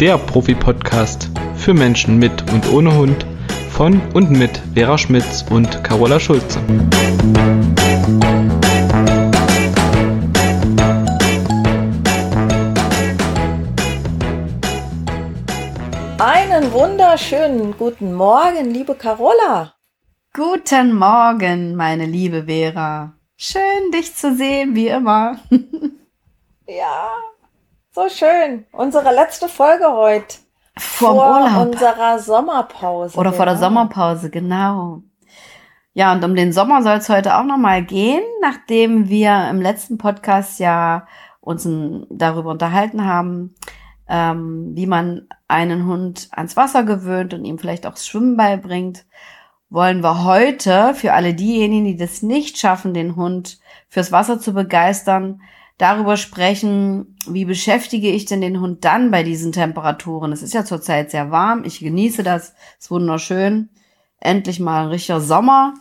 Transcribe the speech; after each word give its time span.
der 0.00 0.16
Profi-Podcast 0.16 1.28
für 1.56 1.74
Menschen 1.74 2.18
mit 2.18 2.52
und 2.52 2.70
ohne 2.72 2.96
Hund 2.96 3.26
von 3.70 4.00
und 4.14 4.30
mit 4.30 4.62
Vera 4.74 4.96
Schmitz 4.96 5.44
und 5.50 5.82
Carola 5.82 6.20
Schulze. 6.20 6.60
Einen 16.18 16.72
wunderschönen 16.72 17.76
guten 17.76 18.14
Morgen, 18.14 18.70
liebe 18.70 18.94
Carola. 18.94 19.74
Guten 20.32 20.94
Morgen, 20.94 21.74
meine 21.74 22.06
liebe 22.06 22.44
Vera. 22.44 23.14
Schön, 23.36 23.90
dich 23.92 24.14
zu 24.14 24.36
sehen, 24.36 24.76
wie 24.76 24.88
immer. 24.88 25.38
ja, 26.68 27.10
so 27.98 28.08
schön. 28.08 28.64
Unsere 28.70 29.12
letzte 29.12 29.48
Folge 29.48 29.86
heute. 29.90 30.36
Vor 30.76 31.14
Urlaub. 31.14 31.66
unserer 31.66 32.20
Sommerpause. 32.20 33.18
Oder 33.18 33.32
vor 33.32 33.44
der 33.44 33.54
genau. 33.54 33.66
Sommerpause, 33.66 34.30
genau. 34.30 35.02
Ja, 35.94 36.12
und 36.12 36.22
um 36.24 36.36
den 36.36 36.52
Sommer 36.52 36.84
soll 36.84 36.98
es 36.98 37.08
heute 37.08 37.36
auch 37.36 37.42
nochmal 37.42 37.82
gehen, 37.82 38.22
nachdem 38.40 39.08
wir 39.08 39.48
im 39.50 39.60
letzten 39.60 39.98
Podcast 39.98 40.60
ja 40.60 41.08
uns 41.40 41.68
darüber 42.08 42.50
unterhalten 42.50 43.04
haben, 43.04 43.56
ähm, 44.08 44.76
wie 44.76 44.86
man 44.86 45.26
einen 45.48 45.86
Hund 45.86 46.28
ans 46.30 46.56
Wasser 46.56 46.84
gewöhnt 46.84 47.34
und 47.34 47.44
ihm 47.44 47.58
vielleicht 47.58 47.84
auch 47.84 47.94
das 47.94 48.06
Schwimmen 48.06 48.36
beibringt, 48.36 49.06
wollen 49.70 50.04
wir 50.04 50.22
heute 50.22 50.94
für 50.94 51.14
alle 51.14 51.34
diejenigen, 51.34 51.84
die 51.84 51.96
das 51.96 52.22
nicht 52.22 52.58
schaffen, 52.58 52.94
den 52.94 53.16
Hund 53.16 53.58
fürs 53.88 54.12
Wasser 54.12 54.38
zu 54.38 54.52
begeistern, 54.54 55.40
darüber 55.78 56.16
sprechen, 56.16 57.16
wie 57.28 57.44
beschäftige 57.44 58.08
ich 58.10 58.26
denn 58.26 58.40
den 58.40 58.60
Hund 58.60 58.84
dann 58.84 59.10
bei 59.10 59.22
diesen 59.22 59.52
Temperaturen. 59.52 60.32
Es 60.32 60.42
ist 60.42 60.54
ja 60.54 60.64
zurzeit 60.64 61.10
sehr 61.10 61.30
warm, 61.30 61.64
ich 61.64 61.78
genieße 61.78 62.22
das, 62.22 62.54
es 62.78 62.84
ist 62.84 62.90
wunderschön. 62.90 63.70
Endlich 64.20 64.58
mal 64.58 64.82
ein 64.82 64.88
richtiger 64.88 65.20
Sommer. 65.20 65.74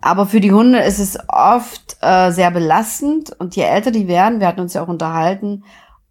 Aber 0.00 0.26
für 0.26 0.40
die 0.40 0.52
Hunde 0.52 0.80
ist 0.80 0.98
es 0.98 1.18
oft 1.28 1.96
äh, 2.00 2.30
sehr 2.30 2.50
belastend 2.50 3.30
und 3.38 3.56
je 3.56 3.62
älter 3.62 3.90
die 3.90 4.08
werden, 4.08 4.40
wir 4.40 4.48
hatten 4.48 4.60
uns 4.60 4.74
ja 4.74 4.82
auch 4.82 4.88
unterhalten, 4.88 5.64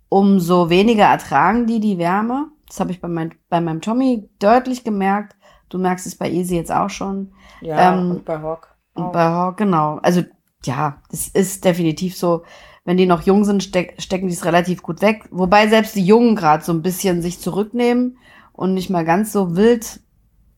umso 0.09 0.69
weniger 0.69 1.05
ertragen 1.05 1.67
die 1.67 1.79
die 1.79 1.97
Wärme. 1.97 2.47
Das 2.67 2.79
habe 2.79 2.91
ich 2.91 3.01
bei, 3.01 3.07
mein, 3.07 3.33
bei 3.49 3.61
meinem 3.61 3.81
Tommy 3.81 4.29
deutlich 4.39 4.83
gemerkt. 4.83 5.35
Du 5.69 5.77
merkst 5.77 6.05
es 6.05 6.15
bei 6.15 6.29
Easy 6.29 6.55
jetzt 6.55 6.71
auch 6.71 6.89
schon. 6.89 7.33
Ja, 7.61 7.93
ähm, 7.93 8.11
und 8.11 8.25
bei 8.25 8.41
Hock. 8.41 8.75
Und 8.93 9.11
bei 9.11 9.23
Hawk, 9.23 9.57
genau. 9.57 9.99
Also 10.01 10.23
ja, 10.63 10.97
das 11.09 11.27
ist 11.27 11.63
definitiv 11.65 12.17
so. 12.17 12.43
Wenn 12.87 12.95
die 12.95 13.05
noch 13.05 13.23
jung 13.23 13.43
sind, 13.43 13.63
steck, 13.63 13.95
stecken 13.99 14.29
die 14.29 14.33
es 14.33 14.45
relativ 14.45 14.81
gut 14.81 15.01
weg. 15.01 15.25
Wobei 15.29 15.67
selbst 15.67 15.93
die 15.97 16.05
Jungen 16.05 16.37
gerade 16.37 16.63
so 16.63 16.71
ein 16.71 16.81
bisschen 16.81 17.21
sich 17.21 17.41
zurücknehmen 17.41 18.17
und 18.53 18.73
nicht 18.73 18.89
mal 18.89 19.03
ganz 19.03 19.33
so 19.33 19.57
wild 19.57 19.99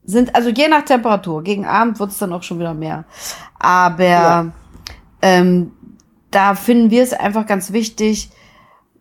sind. 0.03 0.35
Also 0.35 0.49
je 0.49 0.67
nach 0.67 0.85
Temperatur. 0.85 1.41
Gegen 1.41 1.65
Abend 1.65 1.99
wird 1.99 2.11
es 2.11 2.19
dann 2.19 2.31
auch 2.31 2.43
schon 2.43 2.59
wieder 2.59 2.75
mehr. 2.75 3.05
Aber 3.57 4.05
Ja. 4.05 4.51
ähm, 5.23 5.71
da 6.29 6.53
finden 6.53 6.91
wir 6.91 7.01
es 7.01 7.13
einfach 7.13 7.47
ganz 7.47 7.73
wichtig, 7.73 8.29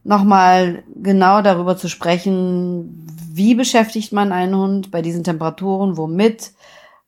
nochmal 0.04 0.84
genau 0.96 1.42
darüber 1.42 1.76
zu 1.76 1.90
sprechen, 1.90 3.06
wie 3.30 3.54
beschäftigt 3.54 4.10
man 4.10 4.32
einen 4.32 4.56
Hund 4.56 4.90
bei 4.90 5.02
diesen 5.02 5.22
Temperaturen, 5.22 5.98
womit 5.98 6.52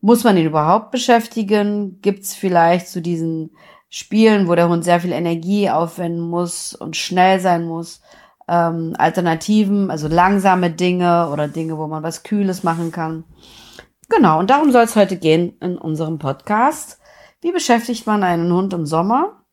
muss 0.02 0.22
man 0.22 0.36
ihn 0.36 0.44
überhaupt 0.44 0.90
beschäftigen? 0.90 1.98
Gibt 2.02 2.24
es 2.24 2.34
vielleicht 2.34 2.88
zu 2.88 3.00
diesen 3.00 3.52
Spielen, 3.90 4.48
wo 4.48 4.54
der 4.54 4.68
Hund 4.68 4.84
sehr 4.84 5.00
viel 5.00 5.12
Energie 5.12 5.68
aufwenden 5.68 6.20
muss 6.20 6.74
und 6.74 6.96
schnell 6.96 7.40
sein 7.40 7.64
muss, 7.64 8.00
ähm, 8.48 8.94
Alternativen, 8.96 9.90
also 9.90 10.08
langsame 10.08 10.70
Dinge 10.70 11.28
oder 11.30 11.48
Dinge, 11.48 11.76
wo 11.76 11.86
man 11.88 12.02
was 12.02 12.22
Kühles 12.22 12.62
machen 12.62 12.92
kann? 12.92 13.24
Genau, 14.08 14.38
und 14.38 14.50
darum 14.50 14.72
soll 14.72 14.84
es 14.84 14.96
heute 14.96 15.16
gehen 15.16 15.56
in 15.60 15.76
unserem 15.76 16.18
Podcast. 16.18 17.00
Wie 17.40 17.52
beschäftigt 17.52 18.06
man 18.06 18.22
einen 18.22 18.52
Hund 18.52 18.72
im 18.72 18.86
Sommer? 18.86 19.44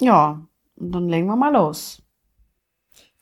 Ja, 0.00 0.40
und 0.76 0.92
dann 0.92 1.08
legen 1.08 1.26
wir 1.26 1.36
mal 1.36 1.52
los. 1.52 2.02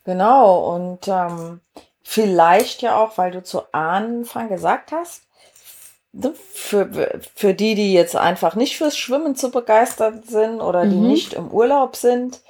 Genau, 0.05 0.73
und 0.75 1.07
ähm, 1.07 1.61
vielleicht 2.01 2.81
ja 2.81 2.95
auch, 2.95 3.17
weil 3.17 3.31
du 3.31 3.43
zu 3.43 3.73
Anfang 3.73 4.49
gesagt 4.49 4.91
hast, 4.91 5.26
für, 6.53 7.21
für 7.35 7.53
die, 7.53 7.75
die 7.75 7.93
jetzt 7.93 8.15
einfach 8.15 8.55
nicht 8.55 8.77
fürs 8.77 8.97
Schwimmen 8.97 9.35
zu 9.35 9.51
begeistert 9.51 10.25
sind 10.27 10.61
oder 10.61 10.87
die 10.87 11.01
Mhm. 11.01 11.07
nicht 11.07 11.33
im 11.33 11.49
Urlaub 11.51 11.95
sind, 11.95 12.41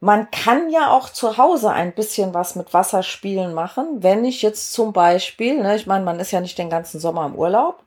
man 0.00 0.30
kann 0.30 0.70
ja 0.70 0.90
auch 0.92 1.10
zu 1.10 1.36
Hause 1.36 1.70
ein 1.70 1.94
bisschen 1.94 2.32
was 2.34 2.56
mit 2.56 2.72
Wasserspielen 2.72 3.52
machen. 3.54 4.02
Wenn 4.02 4.24
ich 4.24 4.40
jetzt 4.42 4.72
zum 4.72 4.92
Beispiel, 4.94 5.60
ne, 5.62 5.76
ich 5.76 5.86
meine, 5.86 6.04
man 6.04 6.20
ist 6.20 6.30
ja 6.30 6.40
nicht 6.40 6.58
den 6.58 6.70
ganzen 6.70 7.00
Sommer 7.00 7.26
im 7.26 7.34
Urlaub, 7.34 7.84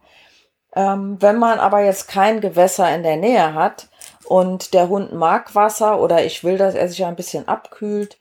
ähm, 0.76 1.18
wenn 1.22 1.38
man 1.38 1.60
aber 1.60 1.82
jetzt 1.82 2.08
kein 2.08 2.42
Gewässer 2.42 2.94
in 2.96 3.04
der 3.04 3.18
Nähe 3.18 3.54
hat 3.54 3.90
und 4.26 4.74
der 4.74 4.90
Hund 4.90 5.14
mag 5.14 5.56
Wasser 5.56 6.00
oder 6.02 6.24
ich 6.26 6.44
will, 6.44 6.58
dass 6.58 6.76
er 6.76 6.88
sich 6.90 7.04
ein 7.06 7.16
bisschen 7.16 7.48
abkühlt, 7.48 8.18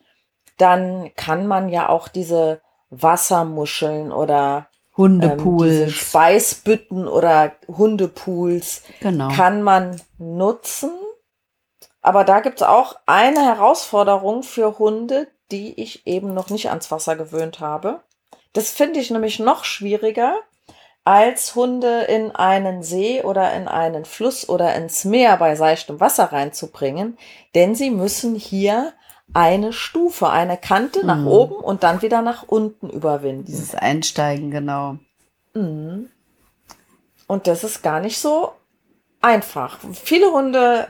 dann 0.57 1.11
kann 1.15 1.47
man 1.47 1.69
ja 1.69 1.89
auch 1.89 2.07
diese 2.07 2.61
Wassermuscheln 2.89 4.11
oder 4.11 4.67
ähm, 4.97 5.03
Hundepools. 5.03 5.91
Speisbütten 5.91 7.07
oder 7.07 7.53
Hundepools 7.67 8.83
genau. 8.99 9.29
kann 9.29 9.61
man 9.61 9.99
nutzen. 10.17 10.91
Aber 12.01 12.23
da 12.23 12.41
gibt 12.41 12.61
es 12.61 12.67
auch 12.67 12.97
eine 13.05 13.41
Herausforderung 13.41 14.43
für 14.43 14.77
Hunde, 14.77 15.27
die 15.51 15.79
ich 15.81 16.05
eben 16.05 16.33
noch 16.33 16.49
nicht 16.49 16.69
ans 16.69 16.91
Wasser 16.91 17.15
gewöhnt 17.15 17.59
habe. 17.59 18.01
Das 18.51 18.69
finde 18.69 18.99
ich 18.99 19.09
nämlich 19.09 19.39
noch 19.39 19.63
schwieriger, 19.63 20.39
als 21.05 21.55
Hunde 21.55 22.01
in 22.03 22.31
einen 22.31 22.81
See 22.81 23.21
oder 23.21 23.53
in 23.53 23.67
einen 23.67 24.05
Fluss 24.05 24.47
oder 24.47 24.73
ins 24.75 25.03
Meer 25.03 25.37
bei 25.37 25.55
seichtem 25.55 25.99
Wasser 25.99 26.25
reinzubringen, 26.25 27.17
denn 27.55 27.75
sie 27.75 27.89
müssen 27.89 28.35
hier 28.35 28.93
eine 29.33 29.73
Stufe, 29.73 30.29
eine 30.29 30.57
Kante 30.57 31.05
nach 31.05 31.17
Mhm. 31.17 31.27
oben 31.27 31.55
und 31.55 31.83
dann 31.83 32.01
wieder 32.01 32.21
nach 32.21 32.43
unten 32.43 32.89
überwinden. 32.89 33.45
Dieses 33.45 33.73
Einsteigen, 33.75 34.51
genau. 34.51 34.97
Mhm. 35.53 36.09
Und 37.27 37.47
das 37.47 37.63
ist 37.63 37.81
gar 37.81 37.99
nicht 37.99 38.19
so 38.19 38.51
einfach. 39.21 39.79
Viele 39.93 40.31
Hunde 40.31 40.87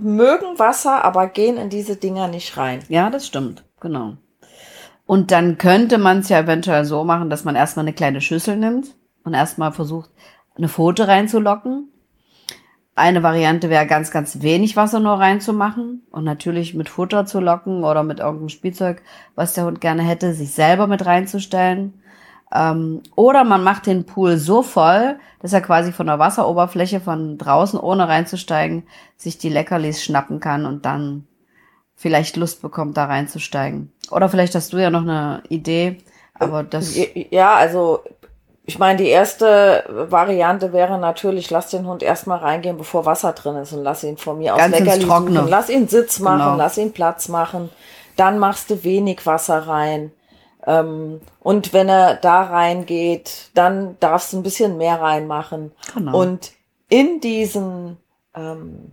mögen 0.00 0.58
Wasser, 0.58 1.04
aber 1.04 1.26
gehen 1.28 1.56
in 1.56 1.68
diese 1.68 1.96
Dinger 1.96 2.28
nicht 2.28 2.56
rein. 2.56 2.80
Ja, 2.88 3.10
das 3.10 3.26
stimmt, 3.26 3.64
genau. 3.80 4.14
Und 5.06 5.30
dann 5.30 5.58
könnte 5.58 5.98
man 5.98 6.20
es 6.20 6.28
ja 6.28 6.38
eventuell 6.40 6.84
so 6.84 7.04
machen, 7.04 7.28
dass 7.28 7.44
man 7.44 7.56
erstmal 7.56 7.84
eine 7.84 7.92
kleine 7.92 8.20
Schüssel 8.20 8.56
nimmt 8.56 8.94
und 9.24 9.34
erstmal 9.34 9.72
versucht, 9.72 10.10
eine 10.54 10.68
Pfote 10.68 11.08
reinzulocken. 11.08 11.91
Eine 12.94 13.22
Variante 13.22 13.70
wäre 13.70 13.86
ganz, 13.86 14.10
ganz 14.10 14.42
wenig 14.42 14.76
Wasser 14.76 15.00
nur 15.00 15.18
reinzumachen 15.18 16.02
und 16.10 16.24
natürlich 16.24 16.74
mit 16.74 16.90
Futter 16.90 17.24
zu 17.24 17.40
locken 17.40 17.84
oder 17.84 18.02
mit 18.02 18.20
irgendeinem 18.20 18.50
Spielzeug, 18.50 19.02
was 19.34 19.54
der 19.54 19.64
Hund 19.64 19.80
gerne 19.80 20.02
hätte, 20.02 20.34
sich 20.34 20.52
selber 20.52 20.86
mit 20.86 21.06
reinzustellen. 21.06 21.94
Ähm, 22.54 23.02
oder 23.14 23.44
man 23.44 23.64
macht 23.64 23.86
den 23.86 24.04
Pool 24.04 24.36
so 24.36 24.62
voll, 24.62 25.18
dass 25.40 25.54
er 25.54 25.62
quasi 25.62 25.90
von 25.90 26.06
der 26.06 26.18
Wasseroberfläche 26.18 27.00
von 27.00 27.38
draußen, 27.38 27.80
ohne 27.80 28.08
reinzusteigen, 28.08 28.82
sich 29.16 29.38
die 29.38 29.48
Leckerlis 29.48 30.04
schnappen 30.04 30.38
kann 30.38 30.66
und 30.66 30.84
dann 30.84 31.26
vielleicht 31.94 32.36
Lust 32.36 32.60
bekommt, 32.60 32.98
da 32.98 33.06
reinzusteigen. 33.06 33.90
Oder 34.10 34.28
vielleicht 34.28 34.54
hast 34.54 34.72
du 34.74 34.76
ja 34.76 34.90
noch 34.90 35.02
eine 35.02 35.42
Idee, 35.48 35.98
aber 36.34 36.62
das. 36.62 36.94
Ja, 37.30 37.54
also 37.54 38.00
ich 38.64 38.78
meine, 38.78 38.98
die 38.98 39.08
erste 39.08 39.84
Variante 39.88 40.72
wäre 40.72 40.98
natürlich, 40.98 41.50
lass 41.50 41.70
den 41.70 41.86
Hund 41.86 42.02
erstmal 42.02 42.38
reingehen, 42.38 42.78
bevor 42.78 43.04
Wasser 43.06 43.32
drin 43.32 43.56
ist 43.56 43.72
und 43.72 43.82
lass 43.82 44.04
ihn 44.04 44.16
von 44.16 44.38
mir 44.38 44.54
aus 44.54 44.60
Ganz 44.60 44.76
ins 44.78 44.86
Leckerli 44.86 45.04
suchen. 45.34 45.48
Lass 45.48 45.68
ihn 45.68 45.88
Sitz 45.88 46.20
machen, 46.20 46.38
Genau. 46.38 46.56
lass 46.56 46.78
ihn 46.78 46.92
Platz 46.92 47.28
machen. 47.28 47.70
Dann 48.16 48.38
machst 48.38 48.70
du 48.70 48.84
wenig 48.84 49.26
Wasser 49.26 49.66
rein. 49.66 50.12
Ähm, 50.64 51.20
und 51.40 51.72
wenn 51.72 51.88
er 51.88 52.14
da 52.14 52.42
reingeht, 52.42 53.50
dann 53.54 53.96
darfst 53.98 54.32
du 54.32 54.36
ein 54.38 54.42
bisschen 54.44 54.76
mehr 54.76 55.00
reinmachen. 55.00 55.72
Genau. 55.94 56.16
Und 56.20 56.52
in 56.88 57.20
diesen, 57.20 57.96
ähm, 58.36 58.92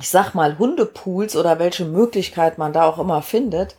ich 0.00 0.08
sag 0.08 0.34
mal, 0.34 0.58
Hundepools 0.58 1.36
oder 1.36 1.58
welche 1.58 1.84
Möglichkeit 1.84 2.56
man 2.56 2.72
da 2.72 2.84
auch 2.84 2.98
immer 2.98 3.20
findet, 3.20 3.76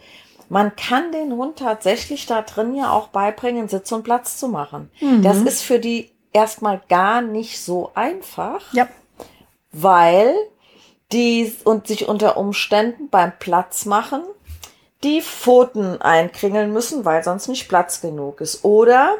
man 0.49 0.75
kann 0.75 1.11
den 1.11 1.33
Hund 1.33 1.57
tatsächlich 1.57 2.25
da 2.25 2.41
drin 2.41 2.75
ja 2.75 2.91
auch 2.91 3.07
beibringen, 3.07 3.67
Sitz 3.67 3.91
und 3.91 4.03
Platz 4.03 4.37
zu 4.37 4.47
machen. 4.47 4.91
Mhm. 4.99 5.21
Das 5.21 5.37
ist 5.41 5.61
für 5.61 5.79
die 5.79 6.11
erstmal 6.33 6.81
gar 6.89 7.21
nicht 7.21 7.61
so 7.61 7.91
einfach, 7.95 8.73
ja. 8.73 8.87
weil 9.71 10.33
die 11.11 11.53
und 11.63 11.87
sich 11.87 12.07
unter 12.07 12.37
Umständen 12.37 13.09
beim 13.09 13.31
Platz 13.39 13.85
machen 13.85 14.23
die 15.05 15.21
Pfoten 15.21 16.01
einkringeln 16.01 16.73
müssen, 16.73 17.05
weil 17.05 17.23
sonst 17.23 17.47
nicht 17.47 17.69
Platz 17.69 18.01
genug 18.01 18.41
ist. 18.41 18.65
Oder 18.65 19.15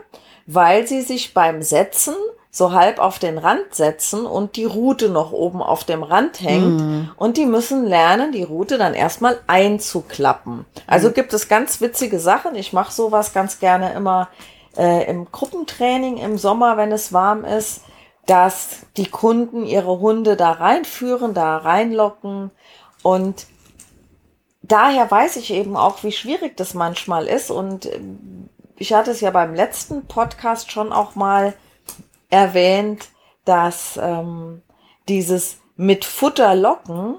weil 0.48 0.88
sie 0.88 1.02
sich 1.02 1.34
beim 1.34 1.62
Setzen 1.62 2.16
so 2.56 2.72
halb 2.72 3.00
auf 3.00 3.20
den 3.20 3.38
Rand 3.38 3.76
setzen 3.76 4.26
und 4.26 4.56
die 4.56 4.64
Rute 4.64 5.10
noch 5.10 5.34
oben 5.34 5.62
auf 5.62 5.84
dem 5.84 6.04
Rand 6.04 6.40
hängt. 6.40 6.80
Mhm. 6.80 7.12
Und 7.18 7.36
die 7.36 7.46
müssen 7.46 7.86
lernen, 7.86 8.32
die 8.32 8.44
Rute 8.44 8.78
dann 8.78 8.94
erstmal 8.94 9.42
einzuklappen. 9.46 10.66
Also 10.88 11.12
gibt 11.12 11.34
es 11.34 11.50
ganz 11.50 11.82
witzige 11.82 12.18
Sachen. 12.18 12.56
Ich 12.56 12.72
mache 12.72 12.94
sowas 12.94 13.34
ganz 13.34 13.60
gerne 13.60 13.92
immer 13.92 14.30
äh, 14.78 15.04
im 15.10 15.30
Gruppentraining 15.30 16.16
im 16.16 16.38
Sommer, 16.38 16.78
wenn 16.78 16.94
es 16.94 17.12
warm 17.12 17.44
ist, 17.44 17.82
dass 18.26 18.86
die 18.96 19.08
Kunden 19.08 19.66
ihre 19.66 20.00
Hunde 20.00 20.38
da 20.38 20.52
reinführen, 20.52 21.34
da 21.34 21.58
reinlocken. 21.58 22.52
Und 23.04 23.48
daher 24.64 25.12
weiß 25.12 25.36
ich 25.36 25.52
eben 25.52 25.76
auch, 25.76 26.06
wie 26.06 26.14
schwierig 26.14 26.56
das 26.56 26.74
manchmal 26.74 27.28
ist. 27.28 27.52
Und 27.52 27.86
ähm, 27.88 28.50
ich 28.78 28.94
hatte 28.94 29.12
es 29.12 29.20
ja 29.20 29.32
beim 29.32 29.54
letzten 29.54 30.06
Podcast 30.06 30.72
schon 30.72 30.94
auch 30.94 31.16
mal 31.16 31.54
erwähnt, 32.30 33.08
dass 33.46 34.00
ähm, 34.02 34.62
dieses 35.08 35.58
mit 35.76 36.06
Futter 36.06 36.56
locken 36.56 37.18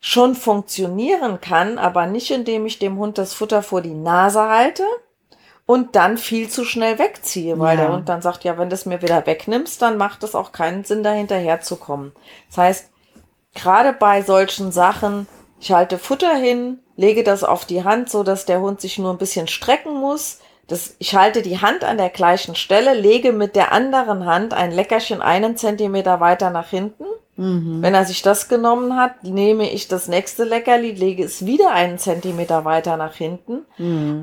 schon 0.00 0.34
funktionieren 0.34 1.40
kann, 1.40 1.78
aber 1.78 2.06
nicht 2.06 2.30
indem 2.30 2.64
ich 2.66 2.78
dem 2.78 2.98
Hund 2.98 3.18
das 3.18 3.34
Futter 3.34 3.62
vor 3.62 3.82
die 3.82 3.94
Nase 3.94 4.40
halte 4.40 4.84
und 5.66 5.94
dann 5.94 6.16
viel 6.16 6.48
zu 6.48 6.64
schnell 6.64 6.98
wegziehe, 6.98 7.58
weil 7.58 7.78
Ja. 7.78 7.84
der 7.84 7.92
Hund 7.94 8.08
dann 8.08 8.22
sagt, 8.22 8.44
ja, 8.44 8.56
wenn 8.58 8.70
du 8.70 8.74
es 8.74 8.86
mir 8.86 9.02
wieder 9.02 9.26
wegnimmst, 9.26 9.80
dann 9.82 9.98
macht 9.98 10.22
es 10.22 10.34
auch 10.34 10.52
keinen 10.52 10.84
Sinn, 10.84 11.02
da 11.02 11.12
hinterher 11.12 11.60
zu 11.60 11.76
kommen. 11.76 12.12
Das 12.48 12.58
heißt, 12.58 12.90
gerade 13.54 13.92
bei 13.92 14.22
solchen 14.22 14.72
Sachen, 14.72 15.28
ich 15.60 15.70
halte 15.72 15.98
Futter 15.98 16.34
hin, 16.34 16.78
lege 16.96 17.22
das 17.22 17.44
auf 17.44 17.66
die 17.66 17.84
Hand, 17.84 18.08
so 18.10 18.22
dass 18.22 18.46
der 18.46 18.60
Hund 18.60 18.80
sich 18.80 18.98
nur 18.98 19.12
ein 19.12 19.18
bisschen 19.18 19.46
strecken 19.48 19.94
muss. 19.94 20.40
Das, 20.70 20.94
ich 20.98 21.16
halte 21.16 21.42
die 21.42 21.60
Hand 21.60 21.82
an 21.82 21.98
der 21.98 22.10
gleichen 22.10 22.54
Stelle, 22.54 22.94
lege 22.94 23.32
mit 23.32 23.56
der 23.56 23.72
anderen 23.72 24.24
Hand 24.24 24.54
ein 24.54 24.70
Leckerchen 24.70 25.20
einen 25.20 25.56
Zentimeter 25.56 26.20
weiter 26.20 26.50
nach 26.50 26.68
hinten. 26.68 27.04
Wenn 27.36 27.94
er 27.94 28.04
sich 28.04 28.20
das 28.22 28.48
genommen 28.48 28.96
hat, 28.96 29.24
nehme 29.24 29.70
ich 29.70 29.88
das 29.88 30.08
nächste 30.08 30.44
Leckerli, 30.44 30.92
lege 30.92 31.24
es 31.24 31.46
wieder 31.46 31.72
einen 31.72 31.98
Zentimeter 31.98 32.64
weiter 32.66 32.98
nach 32.98 33.14
hinten. 33.14 33.66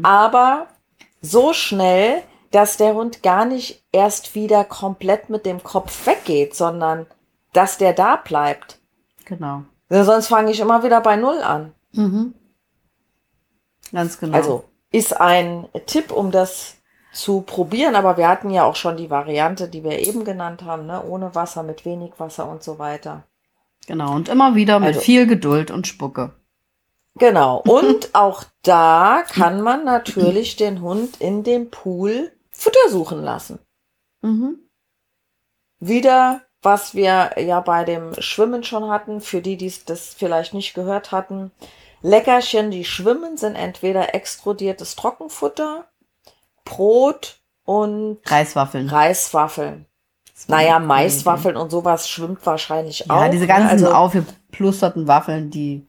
Aber 0.03 0.67
so 1.19 1.51
schnell, 1.51 2.21
dass 2.51 2.77
der 2.77 2.93
Hund 2.93 3.23
gar 3.23 3.45
nicht 3.45 3.83
erst 3.91 4.35
wieder 4.35 4.63
komplett 4.63 5.29
mit 5.29 5.45
dem 5.47 5.63
Kopf 5.63 6.05
weggeht, 6.05 6.55
sondern 6.55 7.07
dass 7.53 7.77
der 7.77 7.93
da 7.93 8.15
bleibt. 8.17 8.79
Genau. 9.25 9.63
Sonst 9.89 10.27
fange 10.27 10.51
ich 10.51 10.59
immer 10.59 10.83
wieder 10.83 11.01
bei 11.01 11.15
Null 11.17 11.41
an. 11.41 11.73
Ganz 13.91 14.19
genau. 14.19 14.37
Also 14.37 14.63
ist 14.97 15.19
ein 15.19 15.67
Tipp, 15.85 16.11
um 16.11 16.31
das 16.31 16.75
zu 17.13 17.41
probieren, 17.41 17.95
aber 17.95 18.17
wir 18.17 18.27
hatten 18.27 18.49
ja 18.51 18.63
auch 18.63 18.75
schon 18.75 18.97
die 18.97 19.09
Variante, 19.09 19.67
die 19.67 19.83
wir 19.83 19.99
eben 19.99 20.23
genannt 20.23 20.63
haben, 20.63 20.85
ne? 20.85 21.03
ohne 21.03 21.33
Wasser, 21.33 21.63
mit 21.63 21.83
wenig 21.85 22.11
Wasser 22.17 22.47
und 22.49 22.63
so 22.63 22.77
weiter. 22.79 23.23
Genau. 23.87 24.13
Und 24.13 24.29
immer 24.29 24.55
wieder 24.55 24.79
mit 24.79 24.89
Also- 24.89 24.99
viel 24.99 25.25
Geduld 25.25 25.71
und 25.71 25.87
Spucke. 25.87 26.33
Genau. 27.15 27.57
Und 27.65 28.13
auch 28.13 28.43
da 28.61 29.23
kann 29.27 29.61
man 29.61 29.83
natürlich 29.83 30.55
den 30.55 30.81
Hund 30.81 31.19
in 31.19 31.43
dem 31.43 31.71
Pool 31.71 32.31
Futter 32.51 32.89
suchen 32.89 33.23
lassen. 33.23 33.57
Mhm. 34.21 34.59
Wieder, 35.79 36.41
was 36.61 36.93
wir 36.93 37.31
ja 37.39 37.59
bei 37.61 37.83
dem 37.85 38.13
Schwimmen 38.19 38.63
schon 38.63 38.89
hatten, 38.89 39.21
für 39.21 39.41
die, 39.41 39.57
die 39.57 39.73
das 39.87 40.13
vielleicht 40.13 40.53
nicht 40.53 40.75
gehört 40.75 41.11
hatten. 41.11 41.51
Leckerchen, 42.01 42.71
die 42.71 42.85
schwimmen, 42.85 43.37
sind 43.37 43.55
entweder 43.55 44.13
extrudiertes 44.15 44.95
Trockenfutter, 44.95 45.85
Brot 46.65 47.39
und 47.65 48.19
Reiswaffeln. 48.25 48.89
Reiswaffeln. 48.89 49.85
Naja, 50.47 50.77
Maiswaffeln 50.79 51.57
und 51.57 51.71
sowas 51.71 52.07
schwimmt 52.07 52.45
wahrscheinlich 52.45 53.09
auch. 53.09 53.21
Ja, 53.21 53.29
diese 53.29 53.41
ne? 53.43 53.47
ganzen 53.47 53.69
Also- 53.85 53.91
aufgeplusterten 53.91 55.07
Waffeln, 55.07 55.49
die 55.49 55.87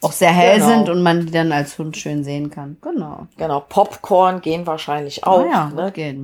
auch 0.00 0.12
sehr 0.12 0.32
hell 0.32 0.56
Genau. 0.56 0.68
sind 0.68 0.88
und 0.88 1.02
man 1.02 1.26
die 1.26 1.32
dann 1.32 1.52
als 1.52 1.78
Hund 1.78 1.96
schön 1.98 2.24
sehen 2.24 2.50
kann. 2.50 2.78
Genau. 2.80 3.26
Genau, 3.36 3.60
Popcorn 3.60 4.40
gehen 4.40 4.66
wahrscheinlich 4.66 5.24
auch. 5.24 5.40
Ah 5.44 5.46
ja, 5.46 5.66
ne? 5.68 5.92
geht. 5.92 6.16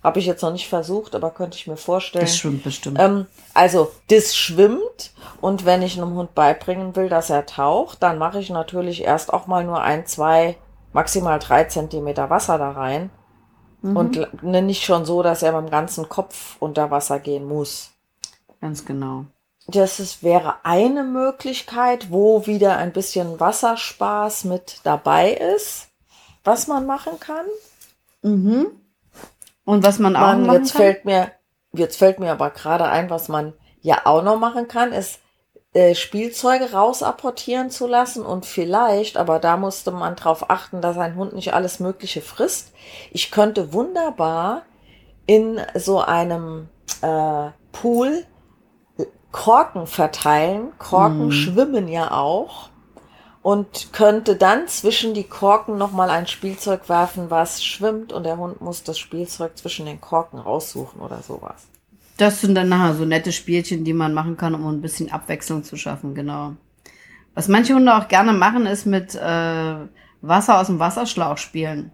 Mhm. 0.00 0.04
Habe 0.06 0.18
ich 0.18 0.26
jetzt 0.26 0.42
noch 0.42 0.52
nicht 0.52 0.68
versucht, 0.68 1.14
aber 1.14 1.30
könnte 1.30 1.56
ich 1.58 1.66
mir 1.66 1.76
vorstellen. 1.76 2.24
Das 2.24 2.36
schwimmt 2.36 2.64
bestimmt. 2.64 2.98
Ähm, 2.98 3.26
also, 3.54 3.90
das 4.08 4.34
schwimmt 4.36 5.12
und 5.40 5.64
wenn 5.64 5.82
ich 5.82 5.96
einem 6.00 6.14
Hund 6.14 6.34
beibringen 6.34 6.96
will, 6.96 7.08
dass 7.08 7.30
er 7.30 7.46
taucht, 7.46 8.02
dann 8.02 8.18
mache 8.18 8.38
ich 8.40 8.50
natürlich 8.50 9.02
erst 9.02 9.32
auch 9.32 9.46
mal 9.46 9.64
nur 9.64 9.80
ein, 9.82 10.06
zwei, 10.06 10.56
maximal 10.92 11.38
drei 11.38 11.64
Zentimeter 11.64 12.30
Wasser 12.30 12.58
da 12.58 12.70
rein. 12.72 13.10
Und 13.82 14.16
l- 14.16 14.28
ne, 14.42 14.60
nicht 14.60 14.84
schon 14.84 15.06
so, 15.06 15.22
dass 15.22 15.42
er 15.42 15.52
mit 15.52 15.68
dem 15.68 15.70
ganzen 15.70 16.08
Kopf 16.10 16.56
unter 16.60 16.90
Wasser 16.90 17.18
gehen 17.18 17.46
muss. 17.48 17.92
Ganz 18.60 18.84
genau. 18.84 19.24
Das 19.68 20.00
ist, 20.00 20.22
wäre 20.22 20.56
eine 20.64 21.02
Möglichkeit, 21.02 22.10
wo 22.10 22.46
wieder 22.46 22.76
ein 22.76 22.92
bisschen 22.92 23.40
Wasserspaß 23.40 24.44
mit 24.44 24.80
dabei 24.82 25.32
ist, 25.32 25.88
was 26.44 26.66
man 26.66 26.86
machen 26.86 27.18
kann. 27.20 27.46
Mhm. 28.22 28.66
Und 29.64 29.84
was 29.84 29.98
man 29.98 30.16
auch 30.16 30.20
Man, 30.20 30.46
machen 30.46 30.62
jetzt 30.62 30.72
kann? 30.72 30.82
fällt 30.82 31.04
mir, 31.04 31.32
jetzt 31.72 31.96
fällt 31.96 32.18
mir 32.18 32.32
aber 32.32 32.50
gerade 32.50 32.84
ein, 32.84 33.10
was 33.10 33.28
man 33.28 33.52
ja 33.80 34.02
auch 34.04 34.22
noch 34.22 34.38
machen 34.38 34.68
kann, 34.68 34.92
ist 34.92 35.20
äh, 35.72 35.94
Spielzeuge 35.94 36.72
rausapportieren 36.72 37.70
zu 37.70 37.86
lassen 37.86 38.26
und 38.26 38.44
vielleicht, 38.44 39.16
aber 39.16 39.38
da 39.38 39.56
musste 39.56 39.92
man 39.92 40.16
drauf 40.16 40.50
achten, 40.50 40.80
dass 40.80 40.98
ein 40.98 41.14
Hund 41.14 41.32
nicht 41.32 41.54
alles 41.54 41.78
Mögliche 41.78 42.22
frisst. 42.22 42.72
Ich 43.12 43.30
könnte 43.30 43.72
wunderbar 43.72 44.62
in 45.26 45.60
so 45.76 46.00
einem 46.00 46.68
äh, 47.02 47.50
Pool 47.70 48.24
Korken 49.32 49.86
verteilen. 49.86 50.72
Korken 50.78 51.30
schwimmen 51.30 51.86
ja 51.86 52.10
auch 52.10 52.69
und 53.42 53.92
könnte 53.92 54.36
dann 54.36 54.68
zwischen 54.68 55.14
die 55.14 55.24
Korken 55.24 55.78
nochmal 55.78 56.10
ein 56.10 56.26
Spielzeug 56.26 56.88
werfen, 56.88 57.30
was 57.30 57.64
schwimmt 57.64 58.12
und 58.12 58.24
der 58.24 58.36
Hund 58.36 58.60
muss 58.60 58.82
das 58.82 58.98
Spielzeug 58.98 59.56
zwischen 59.56 59.86
den 59.86 60.00
Korken 60.00 60.38
raussuchen 60.38 61.00
oder 61.00 61.22
sowas. 61.22 61.66
Das 62.18 62.42
sind 62.42 62.54
dann 62.54 62.68
nachher 62.68 62.94
so 62.94 63.06
nette 63.06 63.32
Spielchen, 63.32 63.84
die 63.84 63.94
man 63.94 64.12
machen 64.12 64.36
kann, 64.36 64.54
um 64.54 64.66
ein 64.66 64.82
bisschen 64.82 65.10
Abwechslung 65.10 65.64
zu 65.64 65.76
schaffen, 65.76 66.14
genau. 66.14 66.54
Was 67.34 67.48
manche 67.48 67.74
Hunde 67.74 67.96
auch 67.96 68.08
gerne 68.08 68.34
machen, 68.34 68.66
ist 68.66 68.84
mit 68.84 69.14
äh, 69.14 69.74
Wasser 70.20 70.60
aus 70.60 70.66
dem 70.66 70.78
Wasserschlauch 70.78 71.38
spielen. 71.38 71.92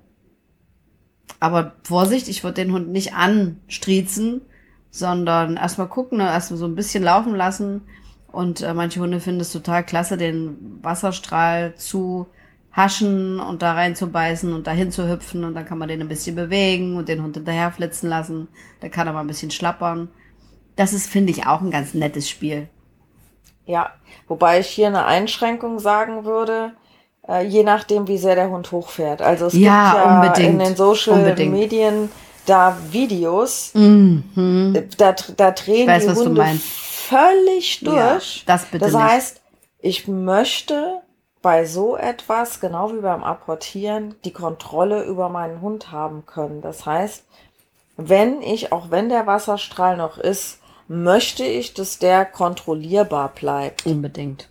Aber 1.38 1.74
Vorsicht, 1.84 2.28
ich 2.28 2.42
würde 2.42 2.64
den 2.64 2.72
Hund 2.72 2.88
nicht 2.88 3.14
anstriezen, 3.14 4.40
sondern 4.90 5.56
erstmal 5.56 5.88
gucken, 5.88 6.18
ne, 6.18 6.24
erstmal 6.24 6.58
so 6.58 6.66
ein 6.66 6.74
bisschen 6.74 7.04
laufen 7.04 7.36
lassen. 7.36 7.82
Und 8.36 8.60
äh, 8.60 8.74
manche 8.74 9.00
Hunde 9.00 9.18
finden 9.18 9.40
es 9.40 9.50
total 9.50 9.82
klasse, 9.82 10.18
den 10.18 10.78
Wasserstrahl 10.82 11.74
zu 11.76 12.26
haschen 12.70 13.40
und 13.40 13.62
da 13.62 13.72
reinzubeißen 13.72 14.52
und 14.52 14.66
dahin 14.66 14.92
zu 14.92 15.08
hüpfen 15.08 15.42
und 15.44 15.54
dann 15.54 15.64
kann 15.64 15.78
man 15.78 15.88
den 15.88 16.02
ein 16.02 16.08
bisschen 16.08 16.36
bewegen 16.36 16.96
und 16.98 17.08
den 17.08 17.22
Hund 17.22 17.34
hinterher 17.34 17.72
flitzen 17.72 18.10
lassen. 18.10 18.48
Da 18.80 18.90
kann 18.90 19.06
er 19.06 19.14
mal 19.14 19.22
ein 19.22 19.26
bisschen 19.26 19.50
schlappern. 19.50 20.10
Das 20.76 20.92
ist, 20.92 21.08
finde 21.08 21.30
ich, 21.32 21.46
auch 21.46 21.62
ein 21.62 21.70
ganz 21.70 21.94
nettes 21.94 22.28
Spiel. 22.28 22.68
Ja, 23.64 23.92
wobei 24.28 24.60
ich 24.60 24.66
hier 24.66 24.88
eine 24.88 25.06
Einschränkung 25.06 25.78
sagen 25.78 26.26
würde, 26.26 26.72
äh, 27.26 27.42
je 27.46 27.62
nachdem, 27.64 28.06
wie 28.06 28.18
sehr 28.18 28.34
der 28.34 28.50
Hund 28.50 28.70
hochfährt. 28.70 29.22
Also 29.22 29.46
es 29.46 29.54
Ja, 29.54 29.92
gibt 29.92 30.04
ja 30.04 30.14
unbedingt. 30.14 30.48
in 30.50 30.58
den 30.58 30.76
Social 30.76 31.14
Unbedingt. 31.14 31.52
Medien 31.52 32.10
da 32.44 32.76
Videos, 32.90 33.72
Mhm. 33.74 34.74
da, 34.98 35.14
da 35.36 35.50
drehen 35.52 35.88
weiß, 35.88 36.02
die 36.02 36.08
was 36.10 36.18
du 36.18 36.24
Hunde 36.26 36.42
völlig 37.08 37.80
Ja, 37.82 38.12
durch. 38.14 38.44
das 38.46 38.64
bitte 38.66 38.84
das 38.86 38.94
nicht. 38.94 39.02
heißt, 39.02 39.40
ich 39.80 40.08
möchte 40.08 41.00
bei 41.42 41.64
so 41.64 41.96
etwas, 41.96 42.60
genau 42.60 42.92
wie 42.92 43.00
beim 43.00 43.22
Apportieren, 43.22 44.16
die 44.24 44.32
Kontrolle 44.32 45.04
über 45.04 45.28
meinen 45.28 45.60
Hund 45.60 45.92
haben 45.92 46.26
können. 46.26 46.60
Das 46.60 46.86
heißt, 46.86 47.24
wenn 47.96 48.42
ich, 48.42 48.72
auch 48.72 48.90
wenn 48.90 49.08
der 49.08 49.26
Wasserstrahl 49.26 49.96
noch 49.96 50.18
ist, 50.18 50.58
möchte 50.88 51.44
ich, 51.44 51.74
dass 51.74 51.98
der 51.98 52.24
kontrollierbar 52.24 53.28
bleibt. 53.34 53.86
Unbedingt. 53.86 54.48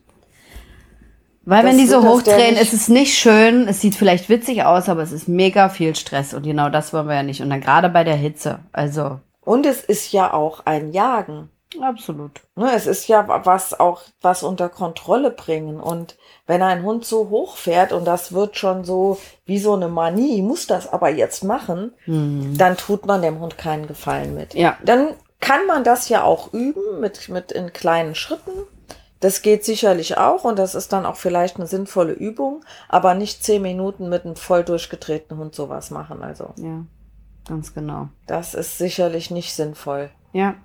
Weil 1.48 1.62
Das 1.64 1.72
wenn 1.72 1.78
die 1.78 1.86
so 1.88 2.04
hochdrehen, 2.04 2.56
ist 2.56 2.74
es 2.74 2.88
nicht 2.88 3.16
schön. 3.18 3.68
Es 3.68 3.80
sieht 3.82 3.96
vielleicht 3.96 4.30
witzig 4.30 4.64
aus, 4.64 4.90
aber 4.90 5.04
es 5.04 5.12
ist 5.12 5.28
mega 5.28 5.70
viel 5.70 5.96
Stress. 5.96 6.34
Und 6.34 6.44
genau 6.44 6.70
das 6.70 6.92
wollen 6.92 7.08
wir 7.08 7.16
ja 7.16 7.24
nicht. 7.24 7.42
Und 7.42 7.50
dann 7.52 7.62
gerade 7.62 7.90
bei 7.90 8.04
der 8.04 8.16
Hitze. 8.16 8.60
Also, 8.72 9.20
Und 9.42 9.66
es 9.68 9.84
ist 9.84 10.12
ja 10.12 10.34
auch 10.34 10.66
ein 10.66 10.92
Jagen. 10.92 11.50
Absolut. 11.82 12.32
Ne, 12.56 12.72
es 12.74 12.88
ist 12.88 13.08
ja 13.08 13.28
was 13.46 13.80
auch 13.80 14.02
was 14.22 14.44
unter 14.44 14.70
Kontrolle 14.70 15.32
bringen. 15.32 15.80
Und 15.80 16.18
wenn 16.48 16.62
ein 16.62 16.84
Hund 16.84 17.06
so 17.06 17.30
hoch 17.30 17.58
fährt 17.58 17.92
und 17.94 18.06
das 18.06 18.34
wird 18.34 18.58
schon 18.58 18.84
so 18.84 19.18
wie 19.46 19.60
so 19.60 19.74
eine 19.74 19.88
Manie, 19.88 20.42
muss 20.42 20.68
das 20.68 20.92
aber 20.92 21.10
jetzt 21.10 21.44
machen, 21.44 21.94
dann 22.06 22.78
tut 22.78 23.06
man 23.06 23.22
dem 23.22 23.40
Hund 23.40 23.58
keinen 23.58 23.88
Gefallen 23.88 24.36
mit. 24.36 24.54
Ja. 24.54 24.78
Dann 24.84 25.10
kann 25.40 25.66
man 25.68 25.84
das 25.84 26.10
ja 26.10 26.24
auch 26.24 26.54
üben 26.54 27.00
mit, 27.00 27.30
mit 27.30 27.52
in 27.52 27.72
kleinen 27.74 28.16
Schritten. 28.16 28.52
Das 29.20 29.42
geht 29.42 29.64
sicherlich 29.66 30.18
auch 30.18 30.44
und 30.44 30.60
das 30.60 30.76
ist 30.76 30.94
dann 30.94 31.06
auch 31.06 31.16
vielleicht 31.16 31.56
eine 31.56 31.68
sinnvolle 31.68 32.14
Übung, 32.14 32.64
aber 32.90 33.14
nicht 33.16 33.44
zehn 33.44 33.62
Minuten 33.62 34.10
mit 34.10 34.26
einem 34.26 34.36
voll 34.36 34.64
durchgedrehten 34.64 35.38
Hund 35.38 35.56
sowas 35.56 35.90
machen. 35.90 36.22
Also 36.22 36.54
Ja. 36.58 36.84
ganz 37.48 37.74
genau. 37.74 38.10
Das 38.28 38.54
ist 38.54 38.78
sicherlich 38.78 39.32
nicht 39.32 39.56
sinnvoll. 39.56 40.10
Ja. 40.34 40.56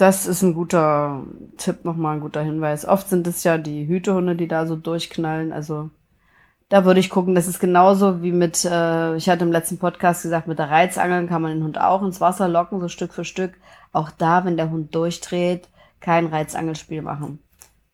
Das 0.00 0.26
ist 0.26 0.40
ein 0.40 0.54
guter 0.54 1.24
Tipp, 1.58 1.84
nochmal 1.84 2.14
ein 2.14 2.20
guter 2.22 2.40
Hinweis. 2.40 2.86
Oft 2.86 3.10
sind 3.10 3.26
es 3.26 3.44
ja 3.44 3.58
die 3.58 3.86
Hütehunde, 3.86 4.34
die 4.34 4.48
da 4.48 4.64
so 4.64 4.74
durchknallen. 4.74 5.52
Also 5.52 5.90
da 6.70 6.86
würde 6.86 7.00
ich 7.00 7.10
gucken, 7.10 7.34
das 7.34 7.46
ist 7.46 7.60
genauso 7.60 8.22
wie 8.22 8.32
mit, 8.32 8.64
äh, 8.64 9.14
ich 9.16 9.28
hatte 9.28 9.44
im 9.44 9.52
letzten 9.52 9.76
Podcast 9.76 10.22
gesagt, 10.22 10.46
mit 10.46 10.58
der 10.58 10.70
Reizangeln 10.70 11.28
kann 11.28 11.42
man 11.42 11.52
den 11.52 11.64
Hund 11.64 11.78
auch 11.78 12.02
ins 12.02 12.18
Wasser 12.18 12.48
locken, 12.48 12.80
so 12.80 12.88
Stück 12.88 13.12
für 13.12 13.26
Stück. 13.26 13.52
Auch 13.92 14.10
da, 14.10 14.46
wenn 14.46 14.56
der 14.56 14.70
Hund 14.70 14.94
durchdreht, 14.94 15.68
kein 16.00 16.28
Reizangelspiel 16.28 17.02
machen. 17.02 17.38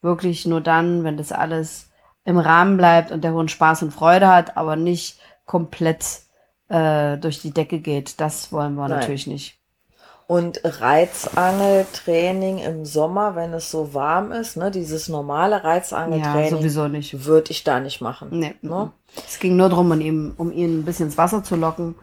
Wirklich 0.01 0.47
nur 0.47 0.61
dann, 0.61 1.03
wenn 1.03 1.17
das 1.17 1.33
alles 1.33 1.91
im 2.25 2.39
Rahmen 2.39 2.77
bleibt 2.77 3.11
und 3.11 3.25
der 3.25 3.33
Hund 3.33 3.51
Spaß 3.51 3.83
und 3.83 3.93
Freude 3.93 4.29
hat, 4.29 4.57
aber 4.57 4.77
nicht 4.77 5.19
komplett 5.45 6.21
äh, 6.69 7.19
durch 7.19 7.43
die 7.43 7.51
Decke 7.53 7.81
geht. 7.81 8.21
Das 8.21 8.53
wollen 8.53 8.75
wir 8.75 8.87
Nein. 8.87 9.01
natürlich 9.01 9.27
nicht. 9.27 9.56
Und 10.28 10.61
Reizangeltraining 10.64 12.59
im 12.59 12.85
Sommer, 12.85 13.37
wenn 13.37 13.52
es 13.54 13.71
so 13.71 13.95
warm 13.95 14.33
ist, 14.33 14.56
ne, 14.56 14.71
dieses 14.71 15.09
normale 15.09 15.56
Ja, 15.56 15.62
Reizangeltraining, 15.62 16.50
sowieso 16.50 16.88
nicht. 16.88 17.25
würde 17.25 17.50
ich 17.52 17.62
da 17.64 17.78
nicht 17.80 18.00
machen. 18.00 18.28
Nee. 18.33 18.54
Ne? 18.62 18.92
Es 19.26 19.38
ging 19.38 19.56
nur 19.56 19.68
darum, 19.68 19.90
um 19.92 20.00
ihn, 20.00 20.35
um 20.37 20.50
ihn 20.52 20.80
ein 20.80 20.85
bisschen 20.85 21.06
ins 21.06 21.18
Wasser 21.18 21.45
zu 21.45 21.54
locken. 21.56 21.95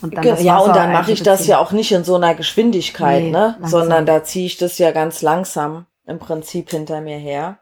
Und 0.00 0.16
dann 0.16 0.24
ja, 0.42 0.58
und 0.58 0.74
dann 0.74 0.92
mache 0.92 1.12
ich 1.12 1.22
das 1.22 1.46
ja 1.46 1.58
auch 1.58 1.70
nicht 1.72 1.92
in 1.92 2.02
so 2.04 2.16
einer 2.16 2.34
Geschwindigkeit, 2.34 3.22
Nee, 3.24 3.30
ne? 3.30 3.56
langsam. 3.60 3.68
sondern 3.80 4.06
da 4.06 4.24
ziehe 4.24 4.46
ich 4.46 4.56
das 4.58 4.78
ja 4.78 4.90
ganz 4.90 5.22
langsam 5.22 5.86
im 6.06 6.18
Prinzip 6.18 6.70
hinter 6.70 7.00
mir 7.00 7.18
her. 7.18 7.58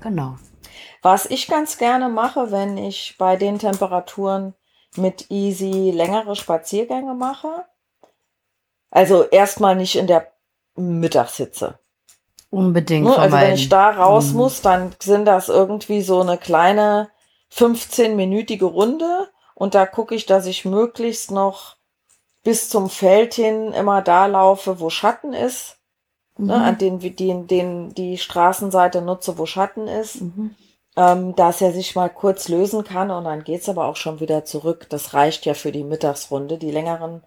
Genau. 0.00 0.36
Was 1.02 1.24
ich 1.26 1.46
ganz 1.48 1.78
gerne 1.78 2.08
mache, 2.08 2.50
wenn 2.50 2.76
ich 2.76 3.16
bei 3.18 3.36
den 3.36 3.58
Temperaturen 3.58 4.54
mit 4.96 5.30
Easy 5.30 5.90
längere 5.94 6.36
Spaziergänge 6.36 7.14
mache, 7.14 7.64
also 8.90 9.24
erstmal 9.24 9.76
nicht 9.76 9.96
in 9.96 10.06
der 10.06 10.28
Mittagshitze. 10.76 11.78
Unbedingt 12.50 13.06
Ne? 13.06 13.16
Also 13.18 13.36
wenn 13.36 13.54
ich 13.54 13.68
da 13.68 13.90
raus 13.90 14.30
Mhm. 14.32 14.36
muss, 14.38 14.62
dann 14.62 14.94
sind 15.00 15.24
das 15.26 15.48
irgendwie 15.48 16.02
so 16.02 16.20
eine 16.20 16.38
kleine 16.38 17.10
15-minütige 17.52 18.64
Runde 18.64 19.28
und 19.54 19.74
da 19.74 19.86
gucke 19.86 20.14
ich, 20.14 20.26
dass 20.26 20.46
ich 20.46 20.64
möglichst 20.64 21.30
noch 21.30 21.76
bis 22.44 22.70
zum 22.70 22.88
Feld 22.88 23.34
hin 23.34 23.72
immer 23.72 24.00
da 24.00 24.26
laufe, 24.26 24.80
wo 24.80 24.88
Schatten 24.90 25.34
ist, 25.34 25.76
ne? 26.38 26.54
Mhm. 26.56 26.62
an 26.62 26.78
den, 26.78 26.98
den, 27.16 27.46
den 27.46 27.94
die 27.94 28.16
Straßenseite 28.16 29.02
nutze, 29.02 29.36
wo 29.38 29.44
Schatten 29.44 29.86
ist, 29.88 30.20
Mhm. 30.22 30.54
ähm, 30.96 31.36
dass 31.36 31.60
er 31.60 31.72
sich 31.72 31.94
mal 31.96 32.08
kurz 32.08 32.48
lösen 32.48 32.84
kann 32.84 33.10
und 33.10 33.24
dann 33.24 33.44
geht's 33.44 33.68
aber 33.68 33.84
auch 33.86 33.96
schon 33.96 34.20
wieder 34.20 34.44
zurück. 34.44 34.86
Das 34.88 35.12
reicht 35.14 35.44
ja 35.44 35.54
für 35.54 35.72
die 35.72 35.84
Mittagsrunde. 35.84 36.56
Die 36.58 36.70
längeren 36.70 37.22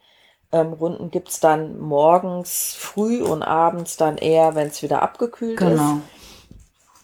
ähm, 0.51 0.74
Runden 0.74 1.12
gibt's 1.12 1.39
dann 1.39 1.79
morgens 1.79 2.75
früh 2.77 3.22
und 3.22 3.43
abends 3.43 3.98
dann 3.98 4.17
eher, 4.17 4.55
wenn 4.55 4.67
es 4.67 4.81
wieder 4.84 5.01
abgekühlt 5.01 5.60
ist. 5.60 5.67
Genau. 5.67 5.98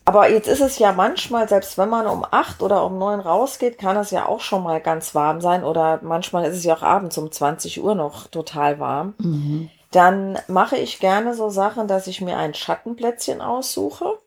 Aber 0.07 0.29
jetzt 0.29 0.47
ist 0.47 0.61
es 0.61 0.79
ja 0.79 0.93
manchmal, 0.93 1.49
selbst 1.49 1.77
wenn 1.77 1.89
man 1.89 2.07
um 2.07 2.25
acht 2.31 2.61
oder 2.61 2.85
um 2.85 2.97
neun 2.97 3.19
rausgeht, 3.19 3.77
kann 3.77 3.97
es 3.97 4.09
ja 4.09 4.25
auch 4.25 4.39
schon 4.39 4.63
mal 4.63 4.79
ganz 4.79 5.13
warm 5.13 5.41
sein. 5.41 5.65
Oder 5.65 5.99
manchmal 6.01 6.45
ist 6.45 6.55
es 6.55 6.63
ja 6.63 6.77
auch 6.77 6.81
abends 6.81 7.17
um 7.17 7.29
20 7.29 7.83
Uhr 7.83 7.93
noch 7.93 8.27
total 8.27 8.79
warm. 8.79 9.15
Mhm. 9.17 9.69
Dann 9.91 10.39
mache 10.47 10.77
ich 10.77 10.99
gerne 10.99 11.33
so 11.33 11.49
Sachen, 11.49 11.89
dass 11.89 12.07
ich 12.07 12.21
mir 12.21 12.37
ein 12.37 12.53
Schattenplätzchen 12.53 13.41
aussuche 13.41 14.17